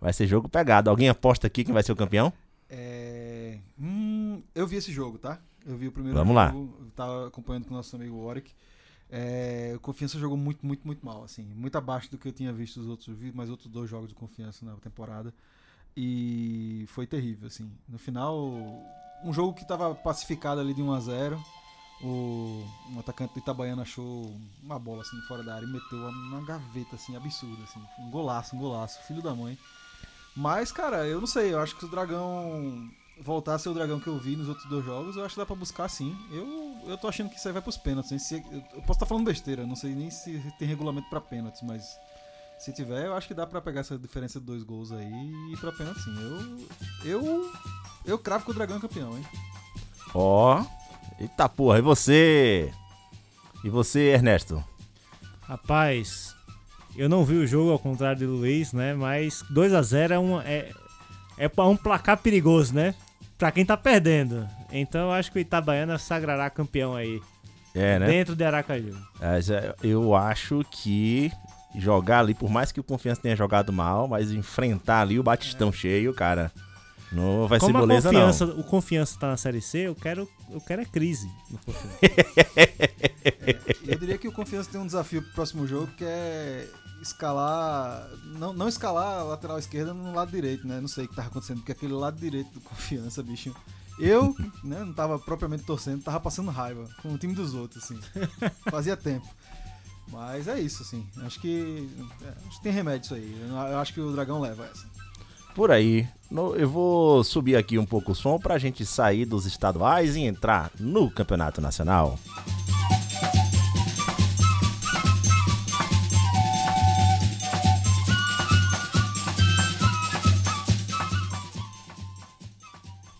[0.00, 0.88] Vai ser jogo pegado.
[0.88, 2.32] Alguém aposta aqui quem vai ser o campeão?
[2.70, 3.58] É...
[3.78, 5.40] Hum, eu vi esse jogo, tá?
[5.66, 6.74] Eu vi o primeiro Vamos jogo.
[6.78, 6.84] Lá.
[6.84, 8.52] Eu tava acompanhando com o nosso amigo Warwick.
[9.10, 12.78] É, Confiança jogou muito, muito, muito mal, assim, muito abaixo do que eu tinha visto
[12.78, 15.32] os outros, mais outros dois jogos de Confiança na temporada
[15.96, 17.70] e foi terrível, assim.
[17.88, 18.38] No final,
[19.24, 21.44] um jogo que estava pacificado ali de 1 a 0,
[22.02, 26.40] o, um atacante do Itabaiana achou uma bola assim fora da área e meteu uma
[26.44, 29.58] gaveta assim absurda assim, um golaço, um golaço, filho da mãe.
[30.36, 32.88] Mas, cara, eu não sei, eu acho que o Dragão
[33.22, 35.40] voltar a ser o Dragão que eu vi nos outros dois jogos, eu acho que
[35.40, 36.16] dá pra buscar sim.
[36.30, 38.12] Eu, eu tô achando que isso aí vai pros pênaltis.
[38.12, 38.18] hein?
[38.18, 41.96] Se- eu posso estar falando besteira, não sei nem se tem regulamento pra pênaltis, mas
[42.58, 45.52] se tiver, eu acho que dá pra pegar essa diferença de dois gols aí e
[45.52, 46.14] ir pra pênalti sim.
[47.04, 47.52] Eu, eu,
[48.04, 49.24] eu cravo que o Dragão é campeão, hein?
[50.14, 50.64] Ó.
[51.20, 52.72] Eita porra, e você?
[53.64, 54.62] E você, Ernesto?
[55.42, 56.34] Rapaz,
[56.96, 58.94] eu não vi o jogo ao contrário do Luiz, né?
[58.94, 60.70] Mas 2 a 0 é um é,
[61.36, 62.94] é pra um placar perigoso, né?
[63.38, 64.48] Pra quem tá perdendo.
[64.72, 67.20] Então eu acho que o Itabaiana sagrará campeão aí,
[67.74, 68.06] É, né?
[68.06, 68.96] dentro de Aracaju.
[69.20, 69.38] É,
[69.82, 71.30] Eu acho que
[71.76, 75.70] jogar ali, por mais que o Confiança tenha jogado mal, mas enfrentar ali o Batistão
[75.70, 76.50] cheio, cara,
[77.12, 78.58] não vai Como ser a moleza confiança, não.
[78.58, 81.98] o confiança tá na série C, eu quero eu quero é crise no Confiança.
[83.86, 86.66] E eu diria que o Confiança tem um desafio pro próximo jogo que é
[87.02, 88.08] escalar.
[88.38, 90.80] Não, não escalar a lateral esquerda no lado direito, né?
[90.80, 93.54] Não sei o que tava acontecendo, porque aquele lado direito do Confiança, bicho.
[93.98, 97.98] Eu, né, não tava propriamente torcendo, tava passando raiva com o time dos outros, assim.
[98.70, 99.26] Fazia tempo.
[100.10, 101.04] Mas é isso, assim.
[101.18, 101.90] Acho que.
[102.22, 103.36] é, acho que tem remédio isso aí.
[103.70, 104.86] Eu, acho que o Dragão leva essa.
[105.54, 106.08] Por aí.
[106.30, 110.20] No- Eu vou subir aqui um pouco o som pra gente sair dos estaduais e
[110.20, 112.18] entrar no Campeonato Nacional.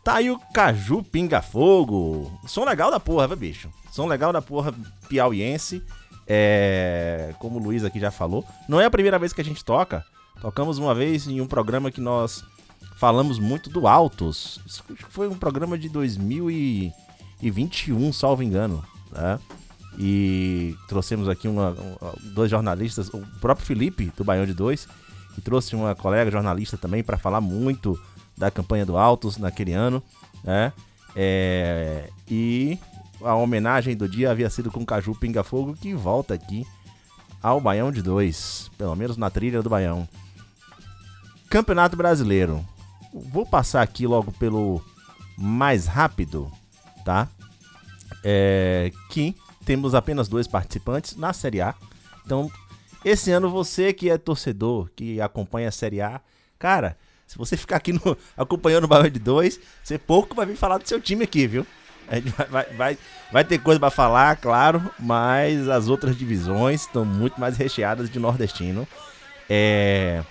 [0.09, 2.33] Tá aí o Caju Pinga Fogo.
[2.47, 3.69] Som legal da porra, bicho?
[3.93, 4.73] Som legal da porra
[5.07, 5.83] piauiense.
[6.27, 7.35] É.
[7.39, 8.43] Como o Luiz aqui já falou.
[8.67, 10.03] Não é a primeira vez que a gente toca.
[10.41, 12.43] Tocamos uma vez em um programa que nós
[12.97, 14.59] falamos muito do Altos.
[15.11, 18.83] Foi um programa de 2021, salvo engano.
[19.13, 19.39] Né?
[19.99, 24.89] E trouxemos aqui uma- um- dois jornalistas, o próprio Felipe, do Baião de Dois,
[25.35, 28.01] que trouxe uma colega jornalista também para falar muito
[28.39, 30.03] da campanha do Altos naquele ano.
[30.43, 30.73] Né?
[31.15, 32.79] É, e
[33.21, 36.67] a homenagem do dia havia sido com o Caju Pinga Fogo, que volta aqui
[37.43, 40.09] ao Baião de Dois, pelo menos na trilha do Baião.
[41.51, 42.65] Campeonato Brasileiro.
[43.13, 44.83] Vou passar aqui logo pelo
[45.37, 46.51] mais rápido,
[47.05, 47.27] tá?
[48.23, 51.75] É, que temos apenas dois participantes na Série A.
[52.25, 52.51] Então,
[53.05, 56.21] esse ano você que é torcedor, que acompanha a Série A,
[56.59, 56.97] cara,
[57.29, 60.79] se você ficar aqui no- acompanhando o Baião de Dois, você pouco vai vir falar
[60.79, 61.67] do seu time aqui, viu?
[62.09, 62.99] A gente vai, vai, vai,
[63.31, 68.19] vai ter coisa pra falar, claro, mas as outras divisões estão muito mais recheadas de
[68.19, 68.89] nordestino.
[69.49, 70.25] É...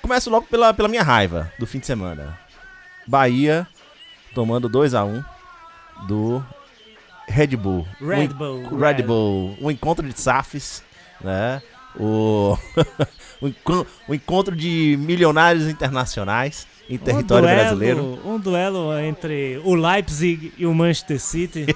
[0.00, 2.38] Começo logo pela, pela minha raiva do fim de semana.
[3.06, 3.68] Bahia
[4.34, 5.22] tomando 2 a 1
[6.06, 6.42] do
[7.28, 7.86] Red Bull.
[8.00, 8.78] Red Bull.
[8.78, 9.56] Red Bull.
[9.60, 10.82] O encontro de SAFs,
[11.20, 11.62] né?
[11.98, 12.56] O,
[13.40, 18.18] o, enco- o encontro de milionários internacionais em território um duelo, brasileiro.
[18.24, 21.66] Um duelo entre o Leipzig e o Manchester City.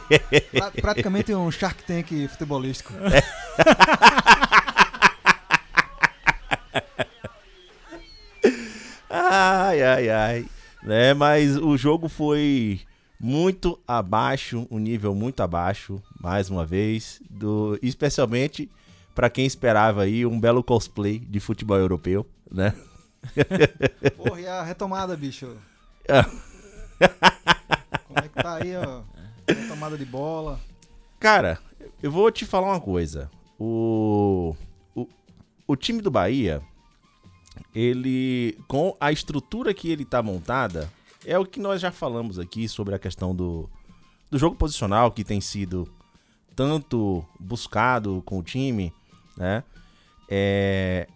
[0.52, 2.92] Pra- praticamente um Shark Tank futebolístico.
[9.10, 10.46] Ai, ai, ai.
[10.82, 12.80] Né, mas o jogo foi
[13.18, 18.70] muito abaixo, um nível muito abaixo, mais uma vez, do especialmente
[19.16, 22.74] para quem esperava aí um belo cosplay de futebol europeu, né?
[24.14, 25.56] Porra, e a retomada, bicho?
[28.06, 29.00] Como é que tá aí, ó?
[29.48, 30.60] Retomada de bola.
[31.18, 31.58] Cara,
[32.02, 33.30] eu vou te falar uma coisa.
[33.58, 34.54] O,
[34.94, 35.08] o,
[35.66, 36.60] o time do Bahia,
[37.74, 40.92] ele, com a estrutura que ele tá montada,
[41.24, 43.70] é o que nós já falamos aqui sobre a questão do,
[44.30, 45.88] do jogo posicional que tem sido
[46.54, 48.92] tanto buscado com o time,
[49.36, 49.62] né?
[50.28, 51.06] É,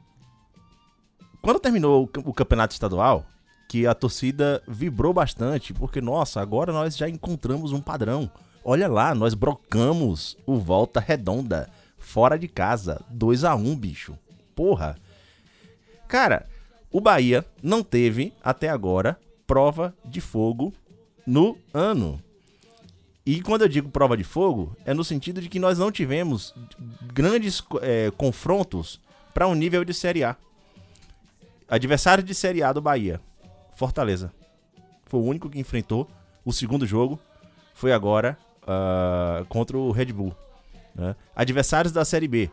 [1.42, 3.24] quando terminou o cam- o campeonato estadual,
[3.68, 8.30] que a torcida vibrou bastante, porque, nossa, agora nós já encontramos um padrão.
[8.64, 14.18] Olha lá, nós brocamos o Volta Redonda, fora de casa, 2 a 1 bicho.
[14.54, 14.98] Porra.
[16.09, 16.46] Cara,
[16.90, 20.72] o Bahia não teve, até agora, prova de fogo
[21.26, 22.20] no ano.
[23.30, 26.52] E quando eu digo prova de fogo, é no sentido de que nós não tivemos
[27.14, 29.00] grandes eh, confrontos
[29.32, 30.34] para um nível de Série A.
[31.68, 33.20] Adversário de Série A do Bahia,
[33.76, 34.32] Fortaleza.
[35.06, 36.10] Foi o único que enfrentou.
[36.44, 37.20] O segundo jogo
[37.72, 40.34] foi agora ah, contra o Red Bull.
[40.92, 41.14] né?
[41.36, 42.50] Adversários da Série B.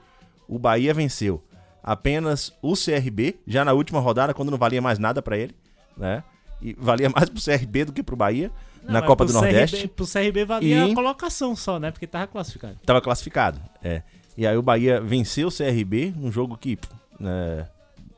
[0.47, 1.43] O Bahia venceu
[1.81, 5.55] apenas o CRB, já na última rodada, quando não valia mais nada para ele.
[5.97, 6.23] Né?
[6.62, 8.52] E valia mais pro CRB do que pro Bahia
[8.84, 9.78] Não, na Copa do Nordeste.
[9.78, 11.91] CRB, pro CRB valia E- a colocação só, né?
[11.91, 12.78] Porque tava classificado.
[12.86, 14.02] Tava classificado, é.
[14.38, 16.78] E aí o Bahia venceu o CRB num jogo que,
[17.20, 17.67] né,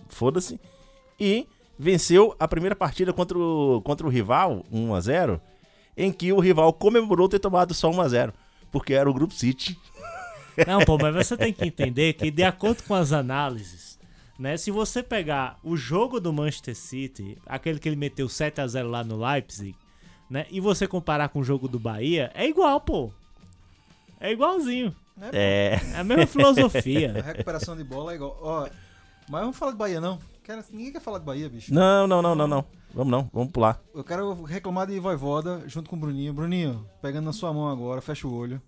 [0.10, 0.60] foda-se.
[1.20, 1.48] E
[1.78, 5.40] venceu a primeira partida contra o, contra o rival, 1x0,
[5.96, 8.34] em que o rival comemorou ter tomado só 1x0.
[8.70, 9.78] Porque era o Grupo City.
[10.68, 13.89] Não, pô, mas você tem que entender que, de acordo com as análises,
[14.40, 14.56] né?
[14.58, 18.90] Se você pegar o jogo do Manchester City, aquele que ele meteu 7 a 0
[18.90, 19.76] lá no Leipzig,
[20.30, 20.46] né?
[20.50, 23.12] E você comparar com o jogo do Bahia, é igual, pô.
[24.20, 24.96] É igualzinho.
[25.34, 25.80] É.
[25.94, 27.22] É a mesma A filosofia.
[27.22, 28.38] recuperação de bola é igual.
[28.42, 28.70] Ó,
[29.30, 30.18] mas vamos falar de Bahia, não.
[30.72, 31.72] Ninguém quer falar de Bahia, bicho.
[31.72, 32.66] Não, não, não, não, não.
[32.92, 33.80] Vamos não, vamos pular.
[33.94, 36.34] Eu quero reclamar de Voivoda junto com o Bruninho.
[36.34, 38.60] Bruninho, pegando na sua mão agora, fecha o olho.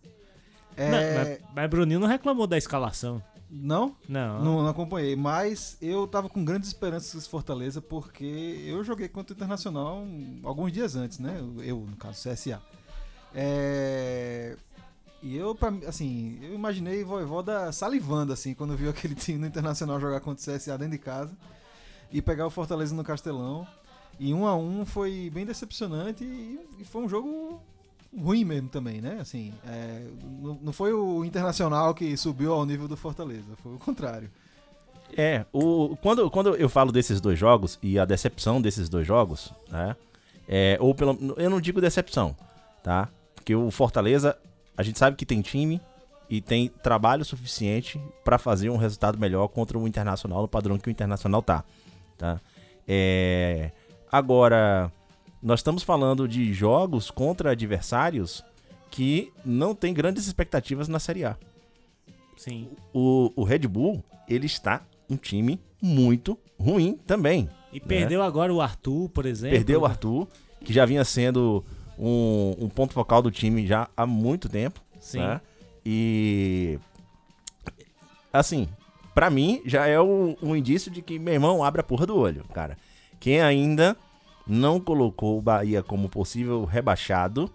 [0.77, 3.21] Não, É, mas, mas Bruninho não reclamou da escalação.
[3.51, 3.97] Não?
[4.07, 4.41] Não.
[4.41, 9.33] Não, não acompanhei, mas eu tava com grandes esperanças com Fortaleza porque eu joguei contra
[9.33, 10.07] o Internacional
[10.41, 11.37] alguns dias antes, né?
[11.59, 12.61] Eu, no caso, CSA.
[13.35, 14.55] É...
[15.21, 19.45] E eu, pra mim, assim, eu imaginei Voivoda salivando, assim, quando viu aquele time no
[19.45, 21.35] Internacional jogar contra o CSA dentro de casa
[22.09, 23.67] e pegar o Fortaleza no Castelão.
[24.17, 27.61] E um a um foi bem decepcionante e, e foi um jogo
[28.17, 29.17] ruim mesmo também, né?
[29.19, 30.05] Assim, é,
[30.61, 34.29] não, foi o Internacional que subiu ao nível do Fortaleza, foi o contrário.
[35.17, 39.53] É, o, quando, quando eu falo desses dois jogos e a decepção desses dois jogos,
[39.69, 39.95] né?
[40.47, 42.35] É, ou pelo, eu não digo decepção,
[42.83, 43.09] tá?
[43.35, 44.37] Porque o Fortaleza,
[44.77, 45.81] a gente sabe que tem time
[46.29, 50.89] e tem trabalho suficiente pra fazer um resultado melhor contra o Internacional no padrão que
[50.89, 51.63] o Internacional tá,
[52.17, 52.39] tá?
[52.87, 53.71] É,
[54.11, 54.91] agora,
[55.41, 58.43] nós estamos falando de jogos contra adversários
[58.89, 61.37] que não tem grandes expectativas na Série A
[62.37, 62.69] Sim.
[62.93, 67.49] o, o Red Bull, ele está um time muito ruim também.
[67.73, 69.55] E perdeu agora o Arthur, por exemplo.
[69.57, 70.27] Perdeu o Arthur,
[70.63, 71.63] que já vinha sendo
[71.97, 74.81] um, um ponto focal do time já há muito tempo.
[74.99, 75.19] Sim.
[75.19, 75.41] né?
[75.85, 76.77] E.
[78.33, 78.67] Assim,
[79.13, 82.17] pra mim, já é o- um indício de que, meu irmão, abre a porra do
[82.17, 82.77] olho, cara.
[83.19, 83.95] Quem ainda
[84.47, 87.51] não colocou o Bahia como possível rebaixado,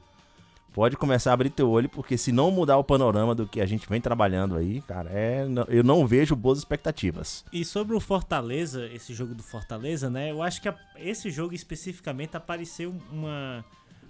[0.72, 3.66] pode começar a abrir teu olho, porque se não mudar o panorama do que a
[3.66, 7.44] gente vem trabalhando aí, cara, é, eu não vejo boas expectativas.
[7.53, 10.31] E sobre o Fortaleza, esse jogo do Fortaleza, né?
[10.31, 13.64] Eu acho que a- esse jogo especificamente apareceu uma,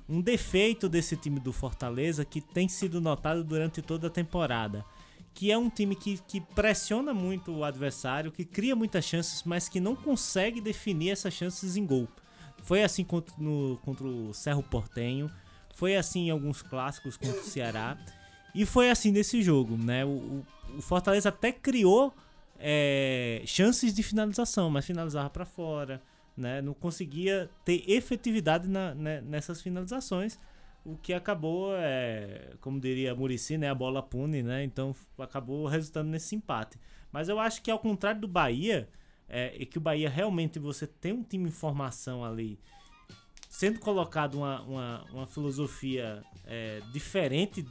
[0.09, 4.85] um defeito desse time do Fortaleza que tem sido notado durante toda a temporada.
[5.33, 9.69] Que é um time que, que pressiona muito o adversário, que cria muitas chances, mas
[9.69, 12.09] que não consegue definir essas chances em gol.
[12.67, 15.31] Foi assim contra, no- contra o Cerro Portenho,
[15.75, 17.97] foi assim em alguns clássicos contra o Ceará,
[18.55, 20.05] e foi assim nesse jogo, né?
[20.05, 20.09] O,
[20.77, 22.13] o- Fortaleza até criou
[22.59, 26.03] é, chances de finalização, mas finalizava para fora,
[26.37, 26.61] né?
[26.63, 30.39] Não conseguia ter efetividade na- né, nessas finalizações,
[30.85, 33.69] o que acabou, é, como diria Murici, né?
[33.71, 34.65] A bola pune, né?
[34.65, 36.79] Então acabou resultando nesse empate.
[37.13, 38.89] Mas eu acho que ao contrário do Bahia,
[39.29, 42.59] é, e que o Bahia realmente você tem um time em formação ali,
[43.49, 47.67] sendo colocado uma, uma, uma filosofia é, diferente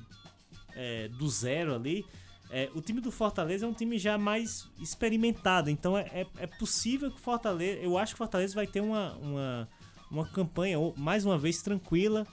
[0.75, 2.05] é, do zero ali,
[2.49, 6.47] é, o time do Fortaleza é um time já mais experimentado, então é, é, é
[6.47, 7.79] possível que o Fortaleza.
[7.79, 9.69] Eu acho que o Fortaleza vai ter uma, uma,
[10.11, 12.25] uma campanha, mais uma vez, tranquila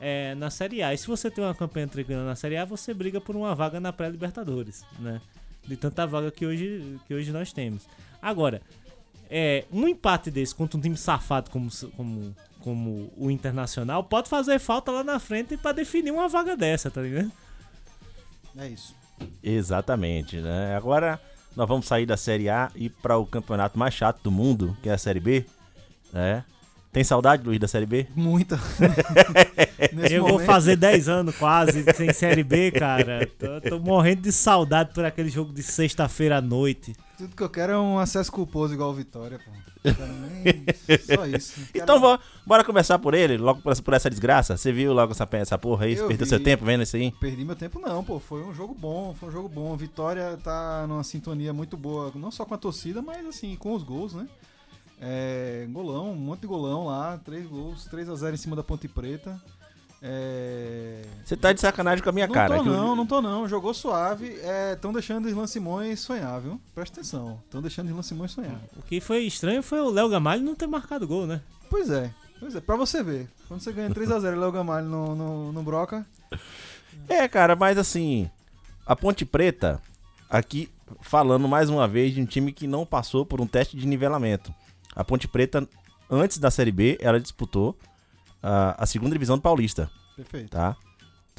[0.00, 0.92] é, na Série A.
[0.92, 3.78] E se você tem uma campanha tranquila na Série A, você briga por uma vaga
[3.78, 5.20] na pré-Libertadores, né?
[5.66, 7.86] De tanta vaga que hoje, que hoje nós temos.
[8.20, 8.60] Agora,
[9.30, 14.58] é, um empate desse contra um time safado como, como, como o Internacional pode fazer
[14.58, 17.30] falta lá na frente pra definir uma vaga dessa, tá ligado?
[18.56, 18.94] É isso.
[19.42, 20.74] Exatamente, né?
[20.76, 21.20] Agora
[21.54, 24.88] nós vamos sair da Série A e para o campeonato mais chato do mundo, que
[24.88, 25.44] é a Série B,
[26.12, 26.44] né?
[26.92, 28.08] Tem saudade, Luiz, da Série B?
[28.16, 28.58] Muita.
[30.10, 33.28] Eu vou momento, fazer 10 anos quase sem Série B, cara.
[33.38, 36.92] Tô, tô morrendo de saudade por aquele jogo de sexta-feira à noite.
[37.24, 39.50] Tudo que eu quero é um acesso culposo igual o Vitória, pô.
[39.84, 40.64] Nem-
[41.16, 41.60] Só isso.
[41.60, 44.56] Não quero- Então bo- bora começar por ele, logo por essa, por essa desgraça.
[44.56, 45.96] Você viu logo essa, essa porra aí?
[45.96, 46.28] Você Eu perdeu vi.
[46.30, 47.12] seu tempo vendo isso aí?
[47.20, 48.18] Perdi meu tempo não, pô.
[48.18, 49.76] Foi um jogo bom, foi um jogo bom.
[49.76, 53.82] Vitória tá numa sintonia muito boa, não só com a torcida, mas assim, com os
[53.82, 54.26] gols, né?
[55.00, 58.62] É, golão, um monte de golão lá, três gols, 3 a 0 em cima da
[58.62, 59.40] Ponte Preta.
[60.02, 60.69] É...
[61.30, 62.56] Você tá de sacanagem com a minha não cara.
[62.56, 63.48] tô eu- não, não tô não.
[63.48, 64.36] Jogou suave.
[64.74, 66.60] Estão deixando o Irlan Simões sonhar, viu?
[66.74, 67.40] Presta atenção.
[67.44, 68.60] Estão deixando o Irlan Simões sonhar.
[68.76, 71.40] O que foi estranho foi o Léo Gamalho não ter marcado gol, né?
[71.70, 72.12] Pois é.
[72.40, 73.28] Pois é, pra você ver.
[73.46, 76.04] Quando você ganha 3x0 Léo Gamalho no, no, no Broca,
[77.08, 78.28] É, cara, mas assim,
[78.84, 79.80] a Ponte Preta,
[80.28, 80.68] aqui
[81.00, 84.52] falando mais uma vez de um time que não passou por um teste de nivelamento.
[84.96, 85.64] A Ponte Preta
[86.10, 87.76] antes da Série B, ela disputou
[88.42, 90.50] a, a segunda divisão do Paulista, Perfeito.
[90.50, 90.76] tá?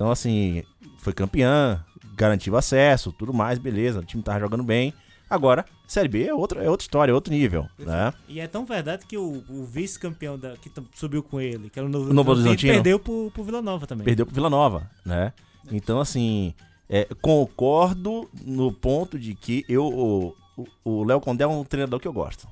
[0.01, 0.63] Então, assim,
[0.97, 1.85] foi campeã,
[2.15, 3.99] garantiu acesso, tudo mais, beleza.
[3.99, 4.91] O time tava jogando bem.
[5.29, 8.11] Agora, Série B é outra, é outra história, é outro nível, né?
[8.27, 11.87] E é tão verdade que o, o vice-campeão da- que subiu com ele, que era
[11.87, 14.03] o Novo, O Novo Horizontino, perdeu pro, pro Vila Nova também.
[14.03, 15.33] Perdeu pro Vila Nova, né?
[15.71, 16.55] Então, assim,
[16.89, 20.35] é, concordo no ponto de que eu,
[20.83, 22.47] o- Léo Condé é um treinador que eu gosto.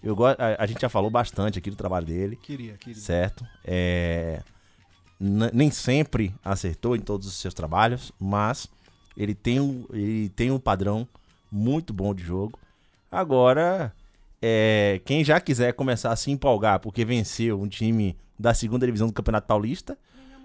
[0.00, 2.36] Eu go a, a gente já falou bastante aqui do trabalho dele.
[2.36, 3.02] Queria, queria.
[3.02, 3.44] certo?
[3.64, 4.42] É,
[5.24, 8.66] nem sempre acertou em todos os seus trabalhos, mas
[9.16, 11.06] ele tem um, ele tem um padrão
[11.50, 12.58] muito bom de jogo.
[13.10, 13.92] Agora,
[14.40, 19.06] é, quem já quiser começar a se empolgar porque venceu um time da segunda divisão
[19.06, 19.96] do Campeonato Paulista,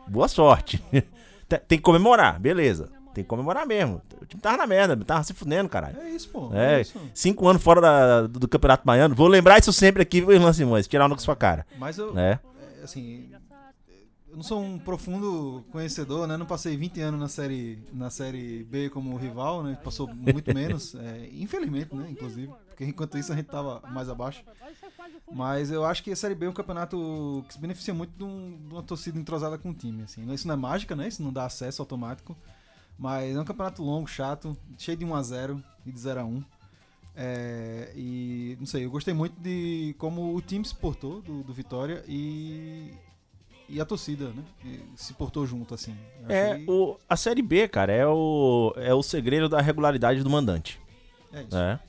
[0.07, 0.83] boa sorte.
[1.47, 2.89] Tem- que comemorar, beleza.
[3.13, 4.01] Tem que comemorar mesmo.
[4.21, 5.97] O time tava na merda, tava se fudendo, caralho.
[6.01, 6.51] É isso, pô.
[6.53, 6.99] É, É isso.
[7.15, 9.15] cinco anos fora da- do, Campeonato Baiano.
[9.15, 10.87] Vou lembrar isso sempre aqui, Irlan Simões?
[10.87, 11.65] Tirar no com sua cara.
[11.79, 12.37] Mas eu, Né?
[12.79, 13.29] é, assim,
[14.37, 16.37] não sou um profundo conhecedor, né?
[16.37, 19.75] Não passei 20 anos na série, na série B como rival, né?
[19.83, 22.07] Passou muito menos, é, infelizmente, né?
[22.11, 24.43] Inclusive, porque enquanto isso a gente tava mais abaixo.
[25.33, 28.23] Mas eu acho que a série B é um campeonato que se beneficia muito de,
[28.23, 30.31] um- de uma torcida entrosada com o time, assim.
[30.31, 31.07] Isso não é mágica, né?
[31.07, 32.37] Isso não dá acesso automático.
[32.97, 36.23] Mas é um campeonato longo, chato, cheio de 1 a 0 e de 0 a
[36.25, 36.43] 1
[37.19, 41.51] é, e não sei, eu gostei muito de como o time se portou do, do
[41.51, 42.91] Vitória e,
[43.69, 44.43] e a torcida, né?
[44.95, 45.95] Se portou junto, assim.
[46.23, 50.23] Eu É, achei- o, a Série B, cara, é o, é o segredo da regularidade
[50.23, 50.79] do mandante.
[51.33, 51.55] é isso.
[51.55, 51.79] Né?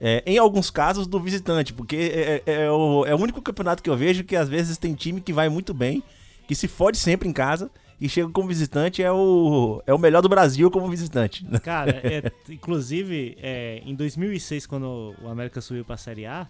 [0.00, 3.82] É, em alguns casos, do visitante, porque é, é- é o, é o único campeonato
[3.82, 6.02] que eu vejo que às vezes tem time que vai muito bem,
[6.46, 7.70] que se fode sempre em casa
[8.00, 11.46] e chega como visitante, é o, é o melhor do Brasil como visitante.
[11.62, 16.48] Cara, é, inclusive, é, em 2006, quando o América subiu pra Série A,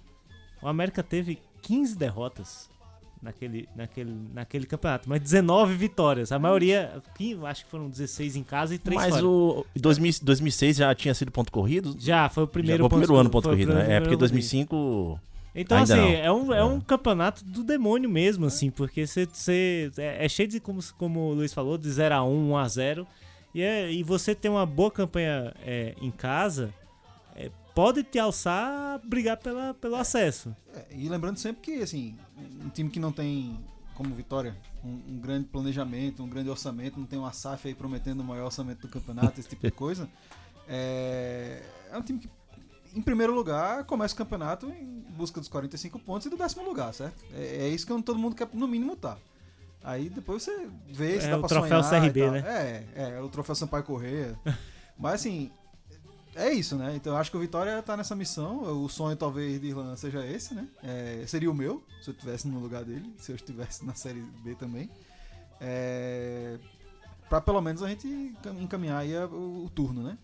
[0.62, 2.68] o América teve 15 derrotas
[3.25, 6.31] naquele, naquele, naquele campeonato, mas 19 vitórias.
[6.31, 6.93] A maioria,
[7.47, 9.27] acho que foram 16 em casa e 3 Mas fora.
[9.27, 11.97] o 2000, 2006 já tinha sido ponto corrido?
[11.99, 13.97] Já, foi o Já primeiro foi o primeiro ano ponto foi o corrido, né?
[13.97, 15.20] É porque ponto 2005...
[15.57, 16.09] Então, Ainda assim, não.
[16.11, 16.64] é um, é É.
[16.64, 21.33] um campeonato do demônio mesmo, assim, porque você, é, é cheio de, como, como o
[21.35, 23.07] Luiz falou, de 0 a 1 1 a 0
[23.55, 26.75] e, é, e você ter uma boa campanha é, em casa
[27.75, 30.55] pode te alçar a brigar pela, pelo acesso.
[30.75, 32.16] É, e lembrando sempre que, assim,
[32.64, 33.59] um time que não tem,
[33.95, 38.20] como Vitória, um, um grande planejamento, um grande orçamento, não tem uma SAF aí prometendo
[38.20, 40.09] o maior orçamento do campeonato, esse tipo de coisa,
[40.68, 42.29] é, é um time que,
[42.95, 46.95] em primeiro lugar, começa o campeonato em busca dos 45 pontos e do décimo lugar,
[46.95, 47.25] certo?
[47.35, 49.16] É, é isso que todo mundo quer, no mínimo, tá.
[49.83, 52.31] Aí depois você vê se É dá o pra troféu sonhar e CRB, tal.
[52.31, 52.43] né?
[52.47, 54.39] É, é, é o troféu Sampaio Correia.
[54.99, 55.51] Mas assim,
[56.35, 56.95] é isso, né?
[56.97, 58.62] Então eu acho que o Vitória tá nessa missão.
[58.82, 60.68] O sonho talvez de Irlanda seja esse, né?
[60.82, 64.20] É, seria o meu, se eu estivesse no lugar dele, se eu estivesse na série
[64.43, 64.91] B também.
[65.61, 66.59] É,
[67.28, 70.18] pra pelo menos a gente encam- encaminhar aí o, o turno, né?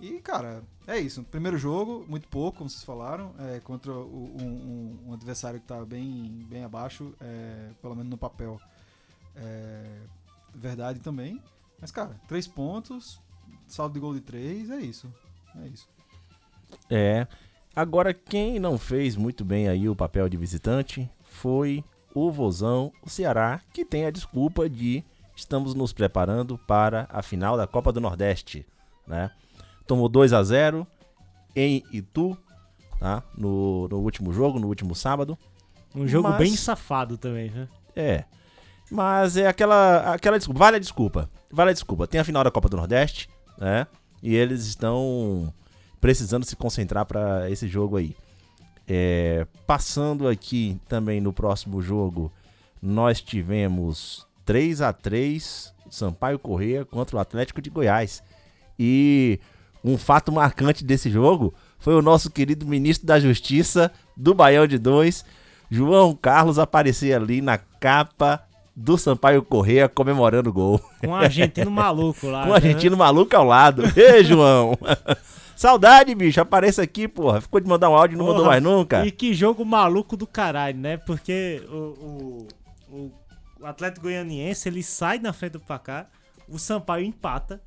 [0.00, 1.24] E, cara, é isso.
[1.24, 5.84] Primeiro jogo, muito pouco, como vocês falaram, é, contra um, um- um adversário que tá
[5.84, 8.60] bem, bem abaixo, é, pelo menos no papel.
[9.34, 9.98] É,
[10.54, 11.42] verdade também.
[11.80, 13.20] Mas, cara, três pontos,
[13.66, 15.12] saldo de gol de três, é isso.
[15.56, 15.88] É isso.
[16.90, 17.26] É.
[17.74, 21.84] Agora, quem não fez muito bem aí o papel de visitante foi
[22.14, 25.04] o Vozão, o Ceará, que tem a desculpa de
[25.36, 28.66] estamos nos preparando para a final da Copa do Nordeste,
[29.06, 29.30] né?
[29.86, 30.86] Tomou 2 a 0
[31.54, 32.36] em Itu,
[32.98, 33.22] tá?
[33.36, 35.38] No, no último jogo, no último sábado.
[35.94, 37.68] Um jogo Mas- bem safado também, né?
[37.94, 38.24] É.
[38.90, 40.58] Mas é aquela, aquela desculpa.
[40.58, 41.30] Vale a desculpa.
[41.50, 42.06] Vale a desculpa.
[42.06, 43.28] Tem a final da Copa do Nordeste,
[43.58, 43.86] né?
[44.22, 45.52] E eles estão
[46.00, 48.16] precisando se concentrar para esse jogo aí.
[48.86, 52.32] É, passando aqui também no próximo jogo,
[52.80, 58.22] nós tivemos 3 a 3 Sampaio Correia contra o Atlético de Goiás.
[58.78, 59.40] E
[59.84, 64.78] um fato marcante desse jogo foi o nosso querido ministro da Justiça do Baião de
[64.78, 65.24] Dois,
[65.70, 68.47] João Carlos, aparecer ali na capa
[68.78, 70.80] do Sampaio Correia comemorando o gol.
[71.00, 72.42] Com um argentino maluco lá.
[72.42, 72.56] Com o né?
[72.56, 73.82] argentino maluco ao lado.
[73.96, 74.78] Ei, João!
[75.56, 76.40] Saudade, bicho.
[76.40, 77.40] Apareça aqui, porra.
[77.40, 79.04] Ficou de mandar um áudio e não mandou mais nunca.
[79.04, 80.96] E que jogo maluco do caralho, né?
[80.96, 82.48] Porque o, o,
[82.88, 83.12] o,
[83.60, 86.08] o Atlético Goianiense ele sai na frente do placar,
[86.48, 87.60] o Sampaio empata.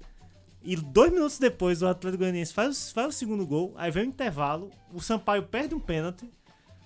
[0.63, 4.07] E dois minutos depois o Atlético Goianiense faz, faz o segundo gol, aí vem o
[4.07, 6.29] intervalo, o Sampaio perde um pênalti,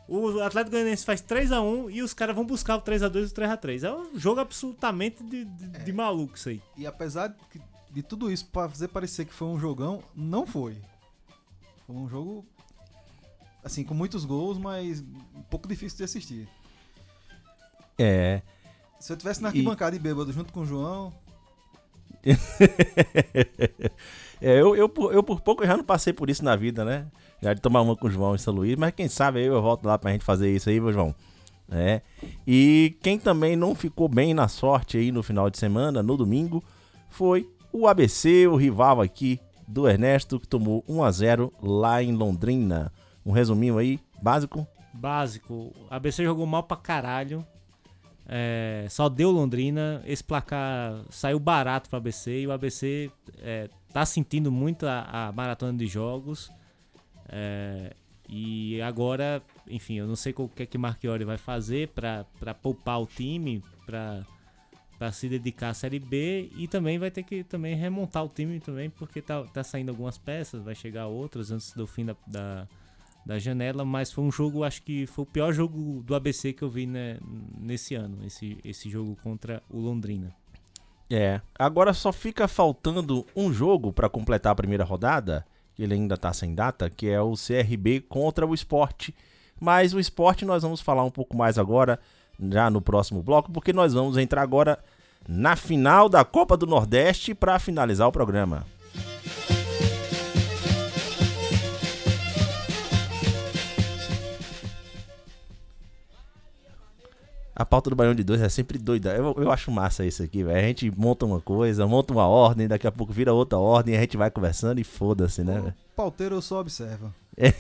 [0.08, 3.84] o Atlético Goianiense faz 3x1 e os caras vão buscar o 3x2 e o 3x3.
[3.84, 6.62] É um jogo absolutamente de, de, de maluco isso aí.
[6.78, 10.80] E apesar de, de tudo isso pra fazer parecer que foi um jogão, não foi.
[11.88, 12.46] Foi um jogo
[13.64, 15.04] assim com muitos gols, mas
[15.34, 16.48] um pouco difícil de assistir.
[17.98, 18.44] É.
[19.00, 21.12] Se eu tivesse na arquibancada e, e bêbado junto com o João.
[24.42, 27.08] é, eu, eu, eu, por pouco já não passei por isso na vida, né?
[27.42, 29.86] Já de tomar uma com o João em São Luís, mas quem sabe eu volto
[29.86, 31.14] lá pra gente fazer isso aí, meu João.
[31.70, 32.02] É.
[32.46, 36.64] E quem também não ficou bem na sorte aí no final de semana, no domingo,
[37.10, 42.14] foi o ABC, o rival aqui do Ernesto, que tomou 1 a 0 lá em
[42.14, 42.92] Londrina.
[43.26, 44.68] Um resuminho aí, básico?
[44.94, 45.74] Básico.
[45.90, 47.46] ABC jogou mal pra caralho.
[48.28, 50.02] É, só deu Londrina.
[50.06, 55.32] Esse placar saiu barato pro ABC e o ABC é, tá sentindo muito a, a
[55.32, 56.52] maratona de jogos.
[57.38, 57.94] É,
[58.30, 63.02] e agora, enfim, eu não sei o que é que Marchiori vai fazer para poupar
[63.02, 68.24] o time, para se dedicar à Série B e também vai ter que também remontar
[68.24, 72.06] o time também, porque tá, tá saindo algumas peças, vai chegar outras antes do fim
[72.06, 72.68] da, da,
[73.26, 76.64] da janela, mas foi um jogo, acho que foi o pior jogo do ABC que
[76.64, 77.20] eu vi né,
[77.60, 80.34] nesse ano, esse, esse jogo contra o Londrina.
[81.10, 85.46] É, agora só fica faltando um jogo para completar a primeira rodada,
[85.84, 89.14] ele ainda está sem data, que é o CRB contra o Esporte.
[89.60, 92.00] Mas o Esporte nós vamos falar um pouco mais agora,
[92.40, 94.80] já no próximo bloco, porque nós vamos entrar agora
[95.28, 98.66] na final da Copa do Nordeste para finalizar o programa.
[107.56, 109.16] A pauta do Baião de Dois é sempre doida.
[109.16, 110.58] Eu, eu acho massa isso aqui, velho.
[110.58, 114.02] A gente monta uma coisa, monta uma ordem, daqui a pouco vira outra ordem, a
[114.02, 115.74] gente vai conversando e foda-se, né, velho?
[115.96, 117.14] Pauteiro só observa.
[117.38, 117.54] É.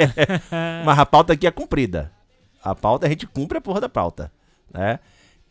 [0.84, 2.10] Mas a pauta aqui é cumprida.
[2.64, 4.32] A pauta a gente cumpre a porra da pauta,
[4.72, 4.98] né?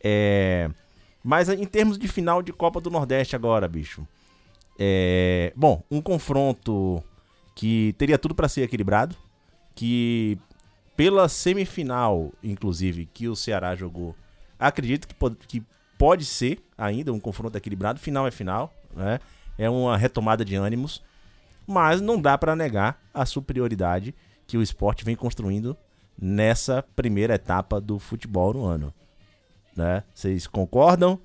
[0.02, 0.68] É...
[1.22, 4.06] Mas em termos de final de Copa do Nordeste agora, bicho.
[4.76, 5.52] É...
[5.54, 7.02] Bom, um confronto
[7.54, 9.16] que teria tudo para ser equilibrado,
[9.74, 10.36] que
[10.98, 14.16] pela semifinal, inclusive, que o Ceará jogou,
[14.58, 15.62] acredito que pode, que
[15.96, 18.00] pode ser ainda um confronto equilibrado.
[18.00, 19.20] Final é final, né?
[19.56, 21.00] É uma retomada de ânimos,
[21.64, 24.12] mas não dá para negar a superioridade
[24.44, 25.76] que o esporte vem construindo
[26.20, 28.92] nessa primeira etapa do futebol no ano.
[29.76, 30.02] Né?
[30.12, 31.20] Vocês concordam?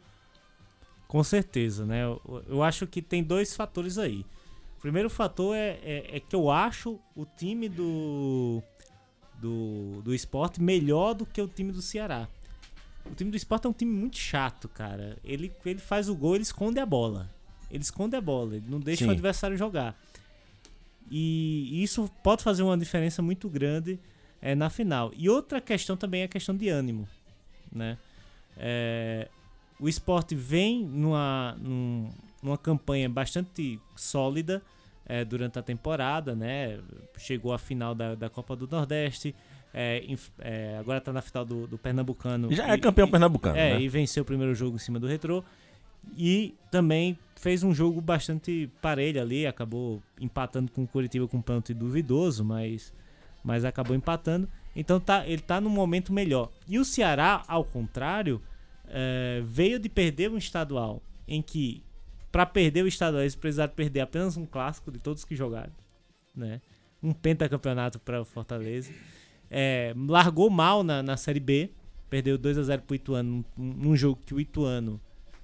[1.07, 2.03] Com certeza, né?
[2.03, 4.23] Eu, eu, acho que tem dois fatores aí.
[4.77, 8.61] O primeiro fator é, é, é que eu acho o time do
[9.43, 12.29] do, do esporte melhor do que o time do Ceará.
[13.05, 15.17] O time do esporte é um time muito chato, cara.
[15.21, 17.29] Ele, ele faz o gol, ele esconde a bola.
[17.69, 19.09] Ele esconde a bola, ele não deixa Sim.
[19.09, 19.99] o adversário jogar.
[21.11, 23.99] E isso pode fazer uma diferença muito grande
[24.41, 25.11] é, na final.
[25.13, 27.05] E outra questão também é a questão de ânimo.
[27.69, 27.97] Né?
[28.55, 29.27] É,
[29.77, 31.57] o esporte vem numa,
[32.41, 34.63] numa campanha bastante sólida
[35.05, 36.79] é, durante a temporada, né?
[37.17, 39.35] Chegou à final da, da Copa do Nordeste.
[39.73, 40.05] É,
[40.39, 42.53] é, agora está na final do, do Pernambucano.
[42.53, 43.57] Já é campeão e, pernambucano.
[43.57, 43.81] É, né?
[43.81, 45.43] e venceu o primeiro jogo em cima do Retrô.
[46.17, 51.41] E também fez um jogo bastante parelho ali, acabou empatando com o Curitiba com um
[51.41, 52.93] pênalti duvidoso, mas,
[53.43, 54.47] mas acabou empatando.
[54.75, 56.49] Então tá, ele está num momento melhor.
[56.67, 58.41] E o Ceará, ao contrário,
[58.87, 61.83] é, veio de perder um estadual em que
[62.33, 65.71] para perder o estadual, eles precisaram perder apenas um clássico de todos que jogaram,
[66.35, 66.59] né?
[67.01, 68.91] Um pentacampeonato para o Fortaleza.
[69.51, 71.69] É, largou mal na, na Série B,
[72.09, 74.99] perdeu 2 a 0 para o Ituano, num, num, jogo que o Ituano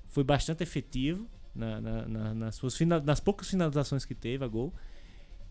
[0.07, 4.73] foi bastante efetivo na, na, nas, suas final, nas poucas finalizações que teve a gol.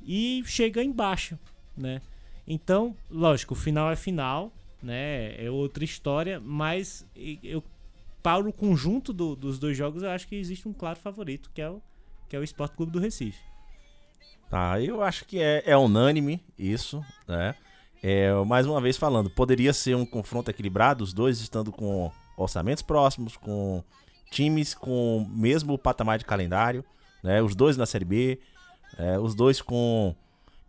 [0.03, 1.39] E chega embaixo,
[1.76, 2.03] né?
[2.49, 5.41] Então, lógico, o final é final, né?
[5.41, 7.07] É outra história, mas
[7.45, 7.62] eu
[8.23, 11.62] para o conjunto do, dos dois jogos, eu acho que existe um claro favorito, que
[11.62, 11.81] é o,
[12.29, 13.39] que é o Esporte Clube do Recife.
[14.51, 17.55] Tá, eu acho que é, é unânime isso, né?
[18.03, 22.83] É, mais uma vez falando, poderia ser um confronto equilibrado, os dois estando com orçamentos
[22.83, 23.83] próximos, com
[24.31, 26.85] times com o mesmo patamar de calendário,
[27.23, 27.43] né?
[27.43, 28.41] Os dois na Série B,
[28.97, 30.14] é, os dois com,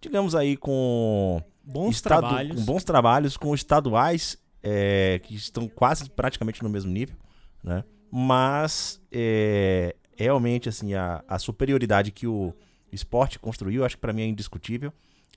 [0.01, 6.09] digamos aí, com bons estadu, trabalhos, com bons trabalhos, com estaduais é, que estão quase
[6.09, 7.15] praticamente no mesmo nível
[7.63, 7.83] né?
[8.11, 12.53] Mas é, realmente assim a, a superioridade que o
[12.91, 14.91] esporte construiu, acho que para mim é indiscutível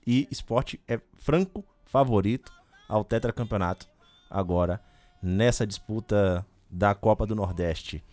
[0.05, 2.51] e esporte é franco favorito
[2.87, 3.87] ao tetracampeonato
[4.29, 4.81] agora
[5.21, 8.03] nessa disputa da Copa do Nordeste.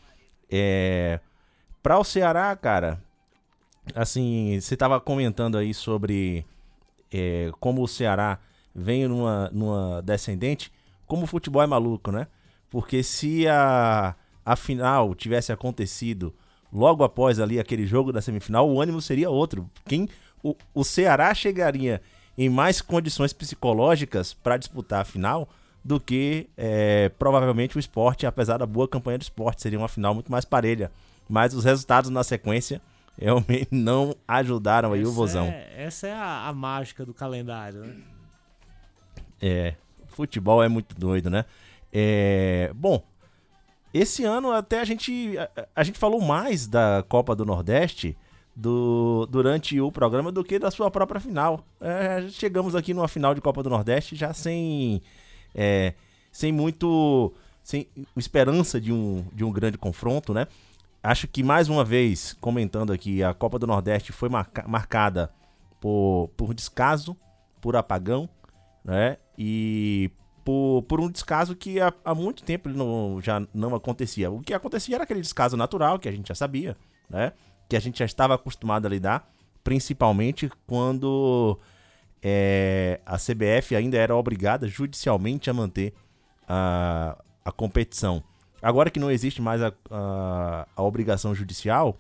[0.50, 1.18] É,
[1.82, 3.02] para o Ceará, cara,
[3.94, 6.44] assim, você estava comentando aí sobre
[7.10, 8.38] é, como o Ceará
[8.74, 10.70] vem numa, numa descendente,
[11.06, 12.26] como o futebol é maluco, né?
[12.70, 14.14] Porque se a,
[14.44, 16.32] a final tivesse acontecido
[16.72, 19.68] logo após ali aquele jogo da semifinal, o ânimo seria outro.
[19.86, 20.08] Quem
[20.42, 22.00] o, o Ceará chegaria
[22.38, 25.48] em mais condições psicológicas para disputar a final
[25.84, 29.62] do que é, provavelmente o esporte, apesar da boa campanha do esporte.
[29.62, 30.90] Seria uma final muito mais parelha.
[31.28, 32.80] Mas os resultados na sequência
[33.18, 35.46] realmente não ajudaram aí essa o Vozão.
[35.46, 37.96] É, essa é a, a mágica do calendário, né?
[39.40, 39.74] É,
[40.08, 41.44] futebol é muito doido, né?
[41.92, 43.02] É, bom,
[43.92, 48.16] esse ano até a gente a, a, gente falou mais da Copa do Nordeste
[48.54, 51.64] do, durante o programa do que da sua própria final.
[51.80, 55.02] É, chegamos aqui numa final de Copa do Nordeste já sem
[55.54, 55.94] é,
[56.30, 57.32] sem muito
[57.62, 57.86] sem
[58.16, 60.46] esperança de um, de um grande confronto, né?
[61.02, 65.32] Acho que mais uma vez, comentando aqui, a Copa do Nordeste foi marca, marcada
[65.80, 67.16] por, por descaso,
[67.60, 68.28] por apagão,
[68.84, 69.16] né?
[69.38, 70.10] E
[70.50, 74.28] por, por um descaso que há, há muito tempo não, já não acontecia.
[74.30, 76.76] O que acontecia era aquele descaso natural que a gente já sabia,
[77.08, 77.32] né?
[77.68, 79.30] Que a gente já estava acostumado a lidar,
[79.62, 81.56] principalmente quando
[82.20, 85.94] é, a CBF ainda era obrigada judicialmente a manter
[86.48, 88.20] a, a competição.
[88.60, 91.96] Agora que não existe mais a, a, a obrigação judicial,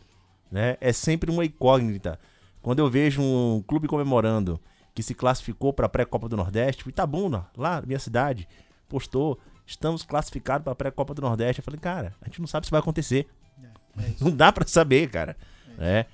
[0.50, 2.18] né, é sempre uma incógnita.
[2.60, 4.60] Quando eu vejo um clube comemorando
[4.94, 8.48] que se classificou para a pré-copa do Nordeste, o Itabuna, lá na minha cidade,
[8.88, 11.60] postou, estamos classificados para a pré-copa do Nordeste.
[11.60, 13.28] Eu falei, cara, a gente não sabe se vai acontecer.
[13.62, 15.36] É, é não dá para saber, cara.
[15.78, 16.06] É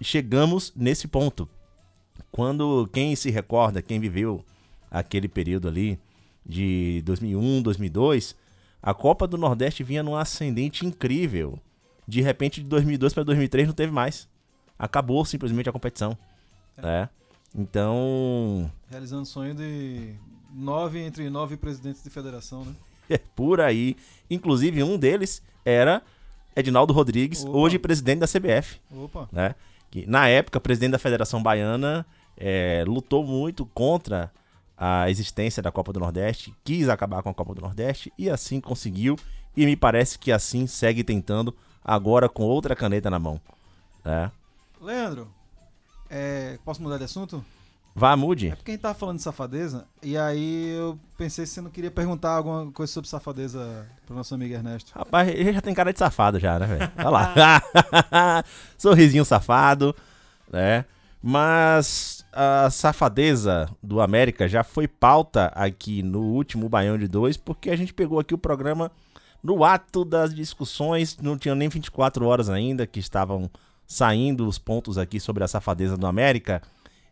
[0.00, 1.48] Chegamos nesse ponto.
[2.30, 4.44] Quando quem se recorda, quem viveu
[4.90, 5.98] aquele período ali
[6.46, 8.36] de 2001, 2002,
[8.82, 11.58] a Copa do Nordeste vinha num ascendente incrível.
[12.06, 14.28] De repente, de 2002 para 2003 não teve mais.
[14.78, 16.16] Acabou simplesmente a competição.
[16.76, 16.82] É.
[16.82, 17.08] Né?
[17.54, 18.70] Então.
[18.90, 20.14] Realizando o sonho de
[20.52, 22.74] nove entre nove presidentes de federação, né?
[23.06, 23.98] É por aí.
[24.30, 26.02] Inclusive, um deles era
[26.56, 27.56] Edinaldo Rodrigues, Opa.
[27.56, 28.80] hoje presidente da CBF.
[28.90, 29.28] Opa.
[29.30, 29.54] Né?
[29.90, 34.32] Que, na época, presidente da Federação Baiana, é, lutou muito contra
[34.76, 38.58] a existência da Copa do Nordeste, quis acabar com a Copa do Nordeste e assim
[38.58, 39.16] conseguiu.
[39.56, 43.40] E me parece que assim segue tentando, agora com outra caneta na mão.
[44.04, 44.30] É.
[44.80, 45.30] Leandro,
[46.10, 47.44] é, posso mudar de assunto?
[47.94, 48.48] Vá, mude.
[48.48, 51.70] É porque a gente tava falando de safadeza, e aí eu pensei se você não
[51.70, 54.90] queria perguntar alguma coisa sobre safadeza pro nosso amigo Ernesto.
[54.94, 56.92] Rapaz, ele já tem cara de safado já, né, velho?
[56.98, 57.64] Olha lá.
[58.76, 59.94] Sorrisinho safado,
[60.50, 60.84] né?
[61.22, 67.70] Mas a safadeza do América já foi pauta aqui no último Baião de Dois, porque
[67.70, 68.90] a gente pegou aqui o programa
[69.42, 73.48] no ato das discussões, não tinha nem 24 horas ainda que estavam
[73.94, 76.60] saindo os pontos aqui sobre a safadeza do América.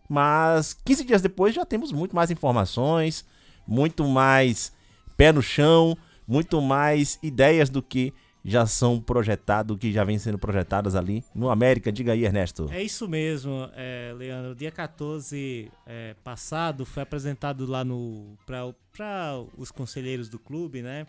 [0.09, 3.25] Mas 15 dias depois já temos muito mais informações,
[3.67, 4.73] muito mais
[5.17, 8.13] pé no chão, muito mais ideias do que
[8.45, 11.93] já são projetados, que já vêm sendo projetadas ali no América.
[11.93, 12.69] Diga aí, Ernesto.
[12.73, 14.53] É isso mesmo, é, Leandro.
[14.53, 21.07] Dia 14 é, passado foi apresentado lá no para os conselheiros do clube, né?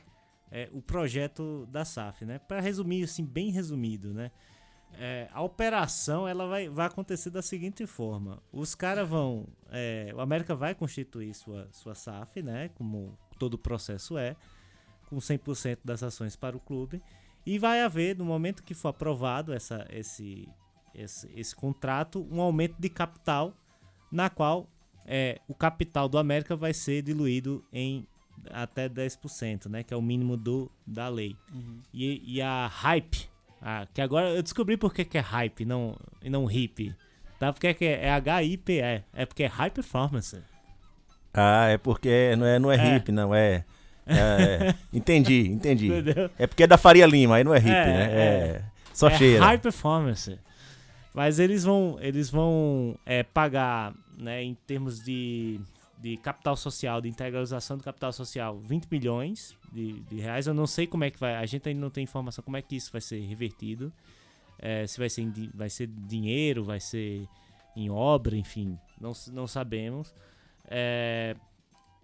[0.51, 2.37] É, o projeto da SAF, né?
[2.37, 4.29] Para resumir, assim, bem resumido, né?
[4.97, 10.21] É, a operação ela vai, vai acontecer da seguinte forma: os caras vão, é, o
[10.21, 12.69] América vai constituir sua, sua SAF, né?
[12.75, 14.35] Como todo o processo é,
[15.09, 17.01] com 100% das ações para o clube.
[17.45, 20.47] E vai haver, no momento que for aprovado essa, esse,
[20.95, 23.53] esse, esse contrato, um aumento de capital,
[24.11, 24.69] na qual
[25.05, 28.07] é, o capital do América vai ser diluído em
[28.49, 29.83] até 10%, né?
[29.83, 31.35] Que é o mínimo do, da lei.
[31.53, 31.81] Uhum.
[31.93, 33.29] E, e, a hype,
[33.63, 36.93] a, que agora eu descobri por que, que é hype não, e não hip.
[37.39, 37.53] Tá?
[37.53, 39.03] Porque é, é H-I-P-E.
[39.13, 40.37] É porque é high performance.
[41.33, 42.95] Ah, é porque não é, não é, é.
[42.97, 43.63] hip, não é.
[44.05, 44.15] É,
[44.67, 45.87] é, entendi, entendi.
[45.87, 46.29] Entendeu?
[46.37, 48.03] É porque é da Faria Lima, aí não é hip, é, né?
[48.11, 48.63] É, é.
[48.93, 49.45] só é cheira.
[49.45, 50.37] High performance.
[51.13, 55.59] Mas eles vão, eles vão é, pagar, né, em termos de,
[56.03, 60.45] de capital social, de integralização do capital social, 20 milhões de, de, reais.
[60.47, 62.61] Eu não sei como é que vai, a gente ainda não tem informação como é
[62.61, 63.91] que isso vai ser revertido.
[64.59, 67.25] É, se vai ser, vai ser dinheiro, vai ser
[67.73, 70.13] em obra, enfim, não, não sabemos.
[70.65, 71.37] É,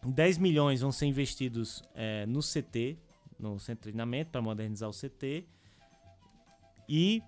[0.05, 2.97] 10 milhões vão ser investidos é, no CT,
[3.37, 5.45] no centro de treinamento, para modernizar o CT.
[6.87, 7.21] E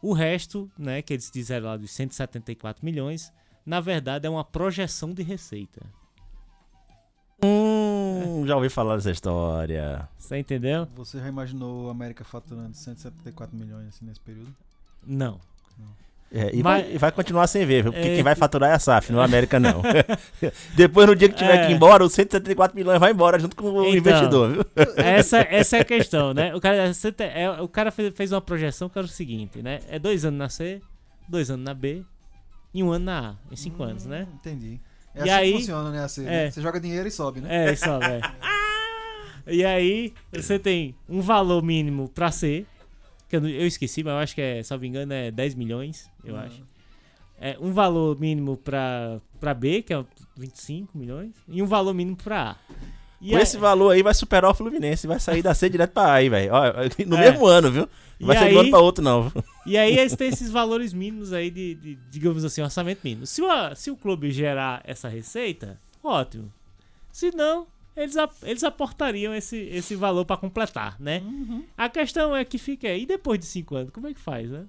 [0.00, 3.32] o resto, né, que eles disseram lá dos 174 milhões,
[3.66, 5.84] na verdade é uma projeção de receita.
[8.46, 10.08] Já ouvi falar dessa história.
[10.18, 10.86] Você entendeu?
[10.94, 14.54] Você já imaginou a América faturando 174 milhões assim nesse período?
[15.06, 15.40] Não.
[15.78, 16.02] Não.
[16.34, 18.74] É, e, Mas, vai, e, vai, continuar sem ver, porque é, quem vai faturar é
[18.74, 19.82] a SAF, não a América não.
[20.74, 23.54] Depois, no dia que tiver é, que ir embora, os 174 milhões vai embora junto
[23.54, 24.64] com o então, investidor, viu?
[24.96, 26.54] Essa, essa é a questão, né?
[26.54, 29.80] O cara, é, o cara fez, fez uma projeção que era o seguinte, né?
[29.90, 30.80] É dois anos na C,
[31.28, 32.02] dois anos na B
[32.72, 34.26] e um ano na A, em cinco hum, anos, né?
[34.34, 34.80] Entendi.
[35.14, 36.04] É e assim aí, que funciona, né?
[36.04, 37.66] Assim, é, Você joga dinheiro e sobe, né?
[37.68, 38.20] É, e sobe, é.
[39.46, 42.64] E aí, você tem um valor mínimo pra C,
[43.28, 45.30] que eu, eu esqueci, mas eu acho que é, se eu não me engano, é
[45.32, 46.62] 10 milhões, eu acho.
[47.40, 50.04] É, um valor mínimo pra, pra B, que é
[50.36, 52.56] 25 milhões, e um valor mínimo pra A.
[53.20, 55.90] E Com a- esse valor aí vai superar o Fluminense, vai sair da C direto
[55.90, 56.52] pra A aí, velho.
[57.06, 57.30] No É.
[57.32, 57.88] mesmo ano, viu?
[58.20, 59.32] Não vai E ser de um aí- ano pra outro, não.
[59.64, 63.26] E aí eles têm esses valores mínimos aí de, de, digamos assim, orçamento mínimo.
[63.26, 66.52] Se o, se o clube gerar essa receita, ótimo.
[67.12, 71.22] Se não, eles, ap- eles aportariam esse, esse valor pra completar, né?
[71.76, 74.50] A questão é que fica aí, e depois de cinco anos, como é que faz,
[74.50, 74.64] né?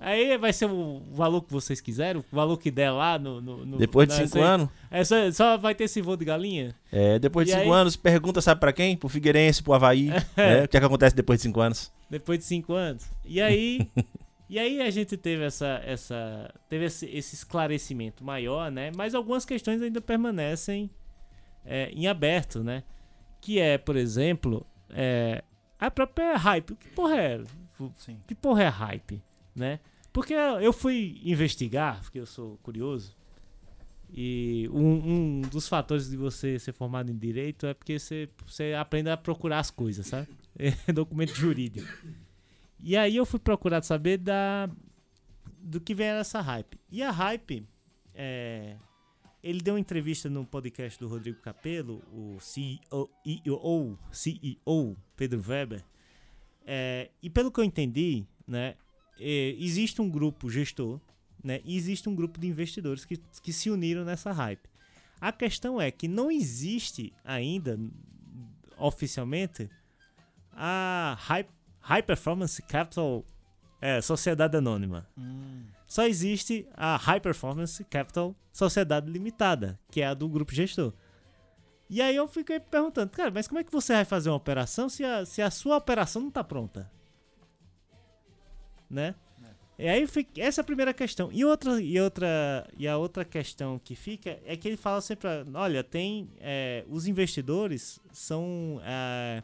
[0.00, 3.40] Aí vai ser o valor que vocês quiserem, o valor que der lá no.
[3.40, 6.24] no- no- Depois de cinco sei- anos, É, só, só vai ter esse voo de
[6.24, 6.74] galinha?
[6.92, 7.80] é, depois de E cinco aí?
[7.80, 8.96] anos, pergunta, sabe pra quem?
[8.96, 10.08] Pro Figueirense, pro Havaí.
[10.36, 10.64] né?
[10.64, 11.92] O que é que acontece depois de cinco anos?
[12.08, 13.10] Depois de cinco anos.
[13.24, 13.90] E aí.
[14.48, 15.80] e aí a gente teve essa.
[15.84, 18.90] essa teve esse, esse esclarecimento maior, né?
[18.96, 20.88] Mas algumas questões ainda permanecem
[21.66, 22.82] é, em aberto, né?
[23.40, 25.42] Que é, por exemplo, é,
[25.78, 26.74] a própria hype.
[26.76, 27.40] Que porra é?
[27.98, 28.18] Sim.
[28.26, 29.22] Que porra é hype,
[29.58, 29.80] né?
[30.12, 33.16] Porque eu fui investigar, porque eu sou curioso.
[34.10, 38.72] E um, um dos fatores de você ser formado em direito é porque você, você
[38.72, 40.28] aprende a procurar as coisas, sabe?
[40.60, 41.86] É documento jurídico.
[42.80, 44.68] E aí eu fui procurar saber da
[45.60, 46.80] do que vem essa hype.
[46.90, 47.64] E a hype,
[48.12, 48.76] é,
[49.42, 55.84] ele deu uma entrevista no podcast do Rodrigo Capello, o CEO, CEO, CEO Pedro Weber.
[56.66, 58.74] É, e pelo que eu entendi, né,
[59.18, 61.00] é, existe um grupo gestor,
[61.42, 64.68] né, e existe um grupo de investidores que, que se uniram nessa hype.
[65.20, 67.78] A questão é que não existe ainda
[68.78, 69.68] oficialmente
[70.52, 71.46] a High,
[71.80, 73.24] High Performance Capital
[73.80, 75.08] é, Sociedade Anônima.
[75.86, 80.92] Só existe a High Performance Capital Sociedade Limitada, que é a do grupo gestor.
[81.88, 84.88] E aí eu fiquei perguntando, cara, mas como é que você vai fazer uma operação
[84.88, 86.90] se a, se a sua operação não tá pronta?
[88.90, 89.14] Né?
[89.78, 91.30] E aí fica, essa é a primeira questão.
[91.32, 95.28] E outra e outra e a outra questão que fica é que ele fala sempre,
[95.54, 99.40] olha, tem é, os investidores são é,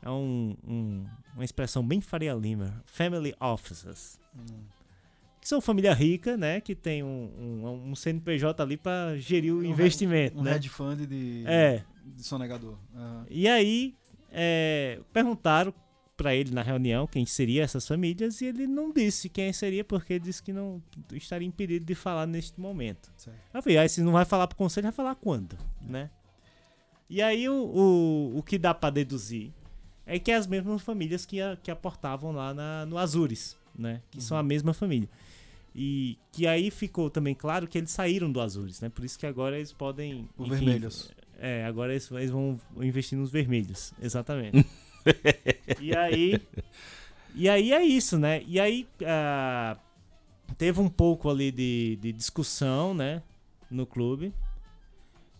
[0.00, 4.18] é um, um- uma expressão bem Faria Lima, family offices.
[5.40, 6.58] Que são família rica, né?
[6.58, 10.54] Que tem um, um, um CNPJ ali para gerir o Um investimento, Um né?
[10.56, 11.84] hedge fund de, É.
[12.02, 12.78] de sonegador.
[12.96, 13.26] Aham.
[13.28, 13.94] E aí
[14.32, 15.74] é, perguntaram
[16.16, 20.18] pra ele na reunião quem seriam essas famílias e ele não disse quem seria porque
[20.18, 20.80] disse que não
[21.12, 23.12] estaria impedido de falar neste momento.
[23.16, 23.36] Certo.
[23.62, 26.10] Falei, aí se não vai falar pro conselho, vai falar quando, né?
[27.10, 29.50] E aí o, o, o que dá pra deduzir
[30.06, 34.00] é que é as mesmas famílias que, a- que aportavam lá na, no Azures, né?
[34.10, 35.08] Que são a mesma família.
[35.74, 38.88] E que aí ficou também claro que eles saíram do Azures, né?
[38.88, 40.28] Por isso que agora eles podem...
[40.38, 41.10] Os vermelhos.
[41.38, 44.64] É, agora eles, eles vão investir nos vermelhos, exatamente.
[45.80, 46.40] e aí.
[47.34, 48.42] E aí é isso, né?
[48.46, 49.76] E aí ah,
[50.56, 53.22] teve um pouco ali de, de discussão, né?
[53.70, 54.32] No clube.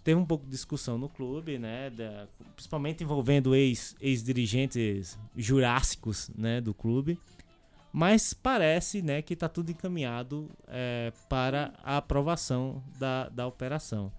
[0.02, 1.88] Teve um pouco de discussão no clube, né?
[1.90, 6.60] da- principalmente envolvendo ex- ex-dirigentes jurássicos, né?
[6.60, 7.18] Do clube.
[7.92, 14.10] Mas parece, né, que tá tudo encaminhado é, para a aprovação da, da operação.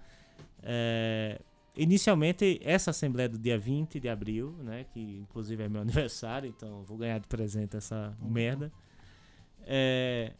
[0.63, 1.41] É,
[1.75, 4.85] inicialmente, essa assembleia do dia 20 de abril, né?
[4.93, 8.71] Que inclusive é meu aniversário, então vou ganhar de presente essa merda.
[9.67, 10.33] É,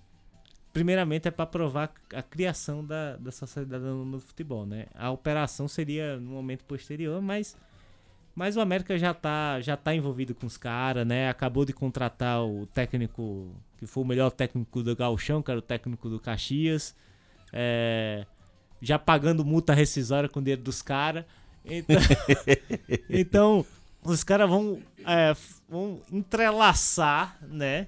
[0.71, 4.87] primeiramente é para aprovar a criação da, da Sociedade Anônima do Futebol, né?
[4.93, 7.57] A operação seria no momento posterior, mas
[8.35, 11.29] mas o América já tá, já tá envolvido com os caras, né?
[11.29, 15.61] Acabou de contratar o técnico, que foi o melhor técnico do Galchão, que era o
[15.61, 16.93] técnico do Caxias.
[17.53, 18.27] É,
[18.81, 21.25] já pagando multa rescisória com o dinheiro dos caras.
[21.63, 21.95] Então,
[23.09, 23.65] então,
[24.03, 25.35] os caras vão, é,
[25.67, 27.87] vão entrelaçar, né?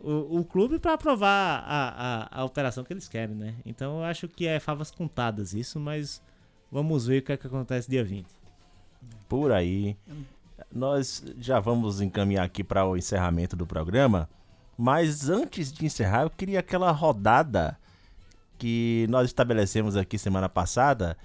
[0.00, 3.54] O, o clube para aprovar a, a, a operação que eles querem, né?
[3.64, 6.22] Então eu acho que é favas contadas isso, mas
[6.70, 8.26] vamos ver o que, é que acontece dia 20.
[9.28, 9.96] Por aí.
[10.72, 14.28] Nós já vamos encaminhar aqui para o encerramento do programa.
[14.76, 17.78] Mas antes de encerrar, eu queria aquela rodada
[18.58, 21.16] que nós estabelecemos aqui semana passada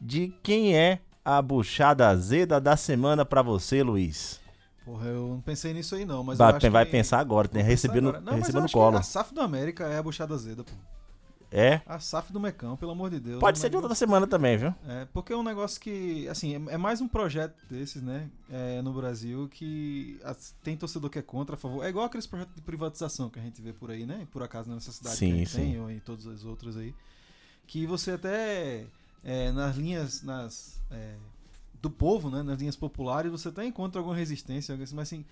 [0.00, 4.40] de quem é a buchada azeda da semana para você, Luiz.
[4.84, 6.90] Porra, eu não pensei nisso aí não, mas vai vai que...
[6.90, 8.12] pensar agora, tem receber no.
[8.20, 8.96] Não, que colo.
[8.96, 10.72] A SAF do América é a buchada azeda, pô.
[11.52, 11.82] É?
[11.86, 13.38] A SAF do Mecão, pelo amor de Deus.
[13.38, 14.74] Pode ser de outra semana também, viu?
[14.88, 18.80] É, porque é um negócio que, assim, é, é mais um projeto desses, né, é,
[18.80, 20.18] no Brasil, que
[20.62, 21.84] tem torcedor que é contra, a favor.
[21.84, 24.26] É igual aqueles projetos de privatização que a gente vê por aí, né?
[24.32, 25.60] Por acaso nessa cidade Sim, que a gente sim.
[25.60, 26.94] tem, ou em todas as outras aí.
[27.66, 28.86] Que você até,
[29.22, 31.16] é, nas linhas, nas é,
[31.82, 35.24] do povo, né, nas linhas populares, você até encontra alguma resistência, mas assim,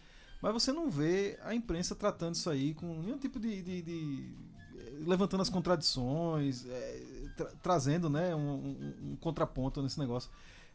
[0.42, 4.34] mas você não vê a imprensa tratando isso aí com nenhum tipo de, de, de
[5.06, 7.02] levantando as contradições, é,
[7.36, 10.30] tra trazendo, né, um, um, um contraponto nesse negócio.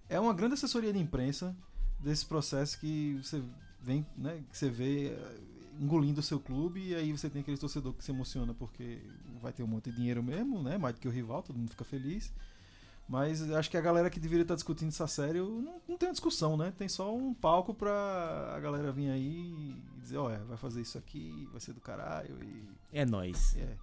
[0.09, 1.55] É uma grande assessoria de imprensa
[1.99, 3.41] desse processo que você
[3.81, 5.37] vem, né, que você vê eh,
[5.79, 8.99] engolindo o seu clube e aí você tem aquele torcedor que se emociona porque
[9.41, 11.69] vai ter um monte de dinheiro mesmo, né, mais do que o rival, todo mundo
[11.69, 12.31] fica feliz.
[13.07, 16.09] Mas acho que a galera que deveria estar discutindo isso a sério não, não tem
[16.09, 16.73] uma discussão, né?
[16.75, 20.97] Tem só um palco pra a galera vir aí e dizer, ó, vai fazer isso
[20.97, 22.63] aqui, vai ser do caralho e...
[22.91, 23.55] É nóis.
[23.57, 23.77] É.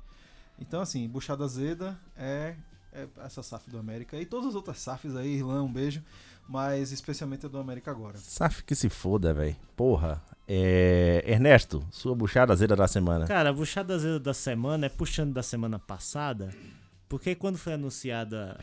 [0.62, 2.56] Então, assim, Buchada Zeda é,
[2.92, 6.02] é essa SAF do América e todas as outras SAFs aí, Irlã, um beijo
[6.48, 8.18] mas especialmente a do América agora.
[8.18, 9.56] SAF que se foda, velho.
[9.76, 10.22] Porra.
[10.46, 11.24] É...
[11.26, 13.26] Ernesto, sua buchada azeda da semana.
[13.26, 16.50] Cara, a buchada azeda da semana é puxando da semana passada,
[17.08, 18.58] porque quando foi anunciada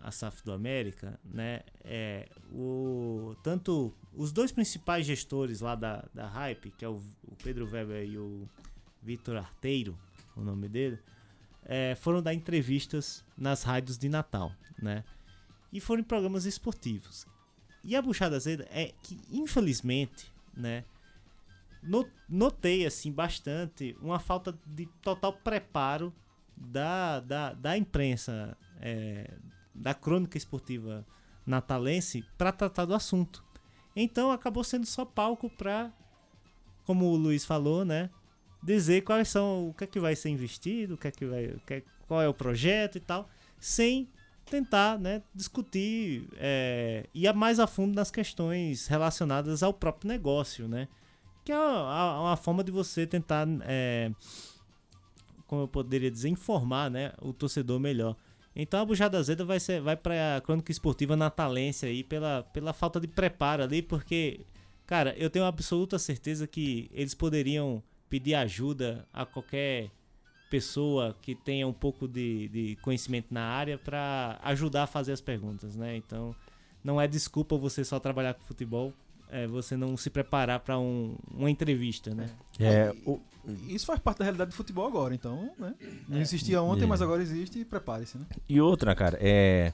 [0.00, 6.04] a, a SAF do América, né, é, o, tanto os dois principais gestores lá da,
[6.12, 8.48] da Hype, que é o, o Pedro Weber e o
[9.02, 9.96] Vitor Arteiro,
[10.36, 10.98] o nome dele,
[11.70, 14.52] é, foram dar entrevistas nas rádios de Natal,
[14.82, 15.04] né?
[15.72, 17.26] e foram em programas esportivos.
[17.84, 20.84] E a buchada azeda é que, infelizmente, né,
[22.28, 26.12] notei assim bastante uma falta de total preparo
[26.56, 29.32] da, da, da imprensa, é,
[29.74, 31.06] da crônica esportiva
[31.46, 33.42] natalense para tratar do assunto.
[33.96, 35.90] Então acabou sendo só palco para,
[36.84, 38.10] como o Luiz falou, né,
[38.62, 41.54] dizer quais são o que é que vai ser investido, o que é que vai,
[41.66, 44.08] que é, qual é o projeto e tal, sem
[44.50, 50.88] tentar né, discutir é, ir mais a fundo nas questões relacionadas ao próprio negócio, né?
[51.44, 54.10] Que é uma, uma forma de você tentar, é,
[55.46, 58.16] como eu poderia dizer, informar né, o torcedor melhor.
[58.54, 62.72] Então a Bujada Azeda vai, ser, vai para a crônica esportiva natalense aí pela, pela
[62.72, 64.40] falta de preparo ali, porque,
[64.84, 69.90] cara, eu tenho absoluta certeza que eles poderiam pedir ajuda a qualquer
[70.50, 75.20] pessoa que tenha um pouco de, de conhecimento na área para ajudar a fazer as
[75.20, 75.96] perguntas, né?
[75.96, 76.34] Então,
[76.82, 78.92] não é desculpa você só trabalhar com futebol,
[79.30, 82.28] é você não se preparar para um, uma entrevista, né?
[82.58, 83.20] É, o...
[83.68, 85.72] Isso faz parte da realidade do futebol agora, então, né?
[86.08, 86.20] Não é.
[86.20, 86.86] existia ontem, é.
[86.86, 88.26] mas agora existe e prepare-se, né?
[88.48, 89.72] E outra, cara, é...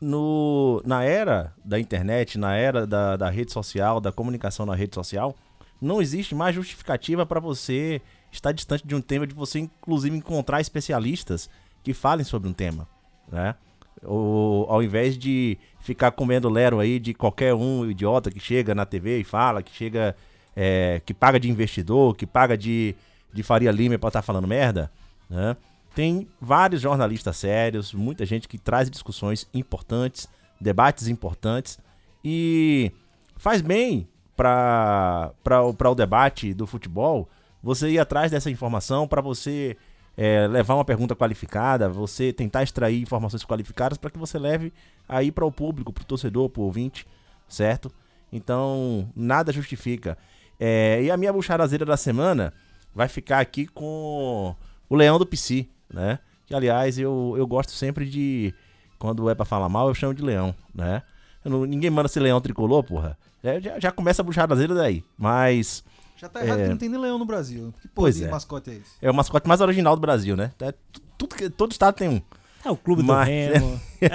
[0.00, 4.94] No, na era da internet, na era da, da rede social, da comunicação na rede
[4.94, 5.34] social,
[5.80, 8.00] não existe mais justificativa para você
[8.30, 11.48] está distante de um tema de você, inclusive, encontrar especialistas
[11.82, 12.86] que falem sobre um tema,
[13.30, 13.54] né?
[14.02, 18.86] Ou, ao invés de ficar comendo lero aí de qualquer um idiota que chega na
[18.86, 20.14] TV e fala, que chega,
[20.54, 22.94] é, que paga de investidor, que paga de,
[23.32, 24.90] de Faria Lima para estar tá falando merda,
[25.28, 25.56] né?
[25.94, 30.28] Tem vários jornalistas sérios, muita gente que traz discussões importantes,
[30.60, 31.76] debates importantes
[32.24, 32.92] e
[33.36, 34.06] faz bem
[34.38, 37.28] para o debate do futebol
[37.60, 39.76] você ir atrás dessa informação para você
[40.16, 44.72] é, levar uma pergunta qualificada, você tentar extrair informações qualificadas para que você leve
[45.08, 47.04] aí para o público, para o torcedor, para o ouvinte,
[47.48, 47.90] certo?
[48.32, 50.16] Então, nada justifica.
[50.58, 52.52] É, e a minha bucharazeira da semana
[52.94, 54.54] vai ficar aqui com
[54.88, 56.20] o Leão do PC, né?
[56.46, 58.54] Que, aliás, eu, eu gosto sempre de...
[58.98, 61.02] Quando é para falar mal, eu chamo de Leão, né?
[61.44, 63.16] Não, ninguém manda ser Leão tricolor, porra.
[63.42, 65.04] É, já, já começa a bucharazeira daí.
[65.16, 65.84] Mas...
[66.16, 66.62] Já tá errado é...
[66.64, 67.72] que não tem nem leão no Brasil.
[67.80, 68.28] Que pois é.
[68.28, 68.90] mascote é esse?
[69.00, 70.52] É o mascote mais original do Brasil, né?
[70.60, 70.74] É,
[71.16, 72.20] tudo, todo estado tem um.
[72.64, 73.28] É o clube Mas...
[73.28, 73.80] do Remo.
[74.00, 74.08] é...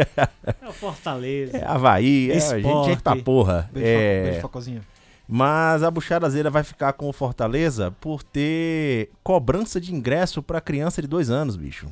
[0.64, 1.58] é o Fortaleza.
[1.58, 2.30] É Havaí.
[2.30, 3.68] É, a gente é que tá porra.
[3.72, 4.40] Beijo, é...
[4.40, 4.82] beijo
[5.28, 11.02] Mas a Bucharazeira vai ficar com o Fortaleza por ter cobrança de ingresso para criança
[11.02, 11.88] de dois anos, bicho.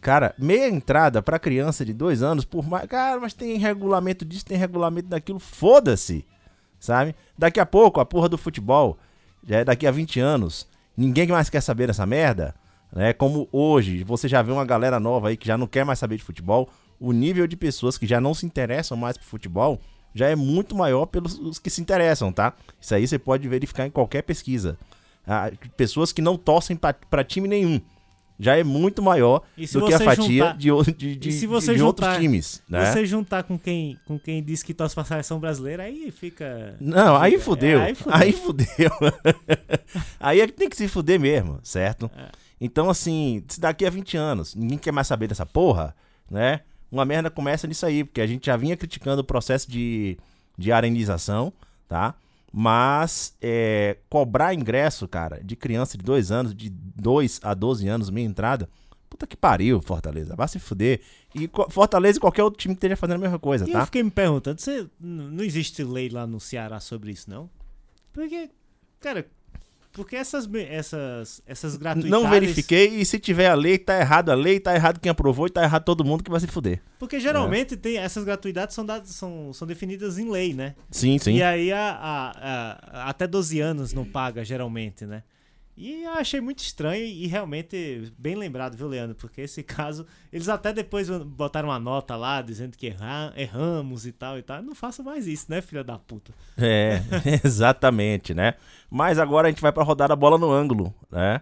[0.00, 2.86] Cara, meia entrada para criança de dois anos, por mais.
[2.86, 5.38] Cara, mas tem regulamento disso, tem regulamento daquilo.
[5.38, 6.24] Foda-se
[6.84, 7.14] sabe?
[7.36, 8.98] Daqui a pouco, a porra do futebol,
[9.46, 12.54] já é daqui a 20 anos, ninguém mais quer saber dessa merda,
[12.92, 13.12] né?
[13.14, 16.18] Como hoje, você já vê uma galera nova aí que já não quer mais saber
[16.18, 16.68] de futebol,
[17.00, 19.80] o nível de pessoas que já não se interessam mais por futebol
[20.14, 22.52] já é muito maior pelos os que se interessam, tá?
[22.80, 24.78] Isso aí você pode verificar em qualquer pesquisa.
[25.26, 27.80] Ah, pessoas que não torcem para time nenhum
[28.38, 32.16] já é muito maior do que a fatia juntar, de, de, de, de juntar, outros
[32.16, 32.62] times.
[32.68, 32.84] Né?
[32.84, 36.76] você juntar com quem, com quem diz que torce pra seleção brasileira, aí fica.
[36.80, 37.80] Não, aí fudeu.
[37.80, 38.14] É, aí fudeu.
[38.14, 38.90] Aí, fudeu.
[40.18, 42.10] aí é que tem que se fuder mesmo, certo?
[42.16, 42.28] É.
[42.60, 45.94] Então, assim, se daqui a 20 anos ninguém quer mais saber dessa porra,
[46.30, 46.60] né?
[46.90, 50.16] Uma merda começa nisso aí, porque a gente já vinha criticando o processo de,
[50.56, 51.52] de arenização,
[51.88, 52.14] tá?
[52.56, 58.10] Mas é, cobrar ingresso, cara, de criança de 2 anos, de 2 a 12 anos,
[58.10, 58.68] meia entrada,
[59.10, 60.34] Puta que pariu, Fortaleza.
[60.34, 61.00] Vai se fuder.
[61.36, 63.78] E Fortaleza e qualquer outro time que esteja fazendo a mesma coisa, E tá?
[63.80, 67.48] eu fiquei me perguntando, você, não existe lei lá no Ceará sobre isso, não?
[68.12, 68.50] Porque,
[68.98, 69.24] cara,
[69.94, 72.10] porque essas, essas, essas gratuidades...
[72.10, 75.46] Não verifiquei e se tiver a lei, tá errado a lei, tá errado quem aprovou
[75.46, 76.80] e tá errado todo mundo que vai se fuder.
[76.98, 80.74] Porque geralmente tem, essas gratuidades são, dadas, são, são definidas em lei, né?
[80.90, 81.34] Sim, sim.
[81.36, 82.30] E aí a, a-
[83.06, 85.22] a- até 12 anos não paga, geralmente, né?
[85.76, 89.16] E eu achei muito estranho e realmente bem lembrado, viu, Leandro?
[89.16, 94.12] Porque esse caso, eles até depois botaram uma nota lá dizendo que erra- erramos e
[94.12, 94.62] tal e tal.
[94.62, 96.32] Não faça mais isso, né, filha da puta?
[96.56, 97.00] É,
[97.44, 98.54] exatamente, né?
[98.88, 101.40] Mas agora a gente vai pra rodar a bola no ângulo, né?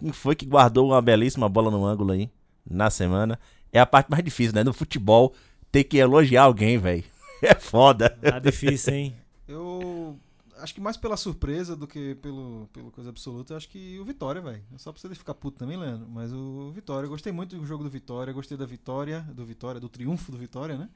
[0.00, 2.30] Quem foi que guardou uma belíssima bola no ângulo aí
[2.68, 3.38] na semana?
[3.70, 4.64] É a parte mais difícil, né?
[4.64, 5.34] No futebol,
[5.70, 7.04] ter que elogiar alguém, velho.
[7.42, 8.08] É foda.
[8.08, 9.14] Tá difícil, hein?
[9.46, 10.18] Eu
[10.64, 14.40] acho que mais pela surpresa do que pelo, pelo coisa absoluta, acho que o Vitória,
[14.40, 14.62] velho.
[14.78, 16.08] Só pra você ficar puto também, Leandro.
[16.08, 19.80] Mas o Vitória, eu gostei muito do jogo do Vitória, gostei da vitória, do Vitória,
[19.80, 20.88] do triunfo do Vitória, né?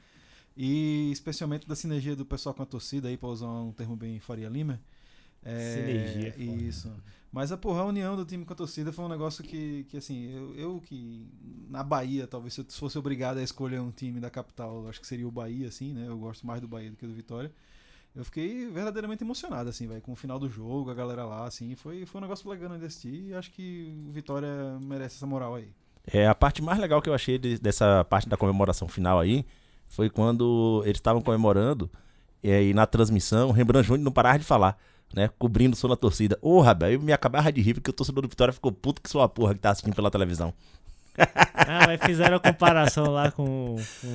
[0.57, 4.19] E especialmente da sinergia do pessoal com a torcida aí, pra usar um termo bem
[4.19, 4.81] Faria Lima.
[5.45, 6.63] É, Sinergia, foda.
[6.63, 6.93] Isso.
[7.31, 9.99] Mas a porra, a união do time com a torcida foi um negócio que, que
[9.99, 11.29] assim, eu, eu que
[11.69, 15.07] na Bahia, talvez se eu fosse obrigado a escolher um time da capital, acho que
[15.07, 16.09] seria o Bahia, assim, né?
[16.09, 17.53] Eu gosto mais do Bahia do que do Vitória.
[18.17, 21.75] Eu fiquei verdadeiramente emocionado, assim, velho, com o final do jogo, a galera lá, assim,
[21.77, 24.49] foi, foi um negócio legal de assistir e acho que o Vitória
[24.81, 25.69] merece essa moral aí.
[26.07, 29.45] É, a parte mais legal que eu achei de- dessa parte da comemoração final aí
[29.89, 31.89] foi quando eles estavam comemorando
[32.43, 34.77] e aí na transmissão o Rembrandt Júnior não parava de falar,
[35.15, 35.29] né?
[35.39, 36.37] Cobrindo o som da torcida.
[36.43, 39.09] Ô, velho, eu me acabava de rir porque o torcedor do Vitória ficou puto que
[39.09, 40.53] sua porra que tá assistindo pela televisão.
[41.71, 44.09] Ah, mas fizeram a comparação lá com, com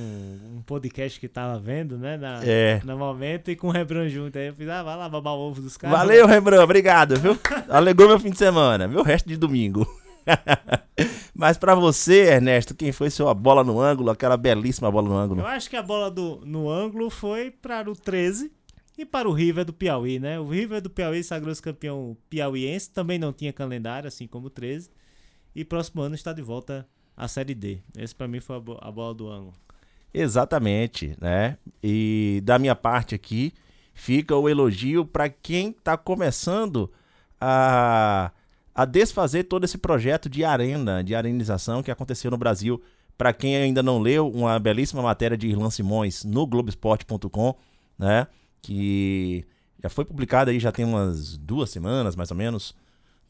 [0.56, 2.16] um podcast que tava vendo, né?
[2.16, 2.80] Na, É.
[2.82, 4.36] No momento e com o Rebran junto.
[4.36, 5.96] Aí eu fiz, ah, vai lá babar o ovo dos caras.
[5.96, 7.38] Valeu, Rembrandt, obrigado, viu?
[7.68, 9.86] Alegrou meu fim de semana, meu resto de domingo.
[11.32, 15.40] Mas pra você, Ernesto, quem foi sua bola no ângulo, aquela belíssima bola no ângulo?
[15.42, 18.50] Eu acho que a bola do, no ângulo foi para o 13
[18.98, 20.40] e para o River do Piauí, né?
[20.40, 24.90] O River do Piauí sagrou-se campeão piauiense, também não tinha calendário, assim como o 13.
[25.54, 26.86] E próximo ano está de volta
[27.16, 27.78] à Série D.
[27.96, 29.54] Esse para mim foi a, bo- a bola do ângulo.
[30.12, 31.56] Exatamente, né?
[31.82, 33.52] E da minha parte aqui
[33.92, 36.90] fica o elogio para quem tá começando
[37.40, 38.30] a,
[38.74, 42.80] a desfazer todo esse projeto de arena, de arenização que aconteceu no Brasil.
[43.16, 47.54] Para quem ainda não leu, uma belíssima matéria de Irlan Simões no Globesport.com,
[47.98, 48.26] né?
[48.60, 49.44] Que
[49.82, 52.74] já foi publicada aí já tem umas duas semanas, mais ou menos,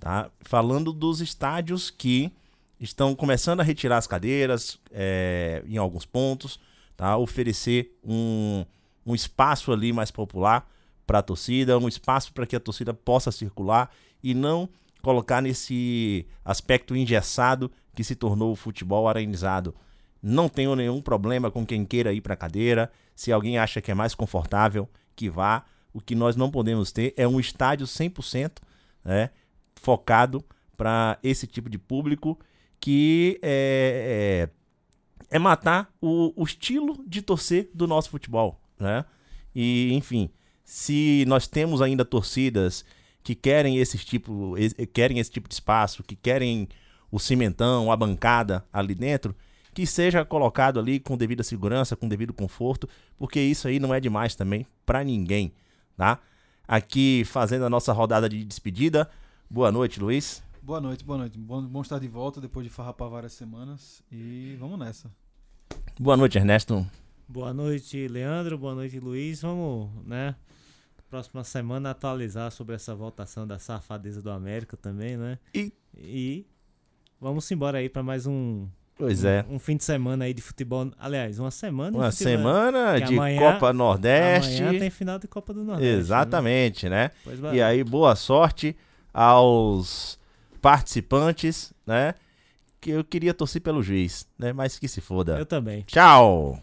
[0.04, 0.30] tá?
[0.42, 2.30] Falando dos estádios que
[2.78, 6.60] estão começando a retirar as cadeiras é, em alguns pontos,
[6.94, 7.16] tá?
[7.16, 8.66] Oferecer um,
[9.06, 10.70] um espaço ali mais popular
[11.06, 13.90] para a torcida, um espaço para que a torcida possa circular
[14.22, 14.68] e não
[15.00, 19.74] colocar nesse aspecto engessado que se tornou o futebol arenizado.
[20.22, 22.92] Não tenho nenhum problema com quem queira ir para a cadeira.
[23.16, 24.86] Se alguém acha que é mais confortável,
[25.16, 25.64] que vá.
[25.94, 28.58] O que nós não podemos ter é um estádio 100%
[29.02, 29.30] né,
[29.84, 30.44] focado
[30.76, 32.38] para esse tipo de público
[32.80, 34.48] que é,
[35.30, 39.04] é, é matar o, o estilo de torcer do nosso futebol, né?
[39.54, 40.30] E, enfim,
[40.64, 42.84] se nós temos ainda torcidas
[43.22, 44.54] que querem esse tipo,
[44.92, 46.68] querem esse tipo de espaço, que querem
[47.10, 49.34] o cimentão, a bancada ali dentro,
[49.72, 54.00] que seja colocado ali com devida segurança, com devido conforto, porque isso aí não é
[54.00, 55.52] demais também para ninguém,
[55.96, 56.18] tá?
[56.66, 59.08] Aqui fazendo a nossa rodada de despedida.
[59.54, 60.42] Boa noite, Luiz.
[60.60, 61.38] Boa noite, boa noite.
[61.38, 65.08] Bom, bom estar de volta depois de farrapar várias semanas e vamos nessa.
[65.96, 66.84] Boa noite, Ernesto.
[67.28, 68.58] Boa noite, Leandro.
[68.58, 69.42] Boa noite, Luiz.
[69.42, 70.34] Vamos, né?
[71.08, 75.38] Próxima semana atualizar sobre essa votação da safadeza do América também, né?
[75.54, 76.44] E- E
[77.20, 78.66] vamos embora aí para mais um,
[78.98, 79.46] Pois um, é.
[79.48, 80.90] um fim de semana aí de futebol.
[80.98, 82.36] Aliás, uma semana Uma de futebol.
[82.38, 84.60] semana que de amanhã- Copa Nordeste.
[84.64, 85.92] Amanhã tem final de Copa do Nordeste.
[85.92, 85.98] né?
[86.00, 87.12] Exatamente, né?
[87.22, 87.54] Pois vai.
[87.54, 88.76] E aí, boa sorte
[89.14, 90.18] aos
[90.60, 92.14] participantes, né?
[92.80, 94.52] Que eu queria torcer pelo juiz, né?
[94.52, 95.38] Mas que se foda.
[95.38, 95.82] Eu também.
[95.82, 96.60] Tchau!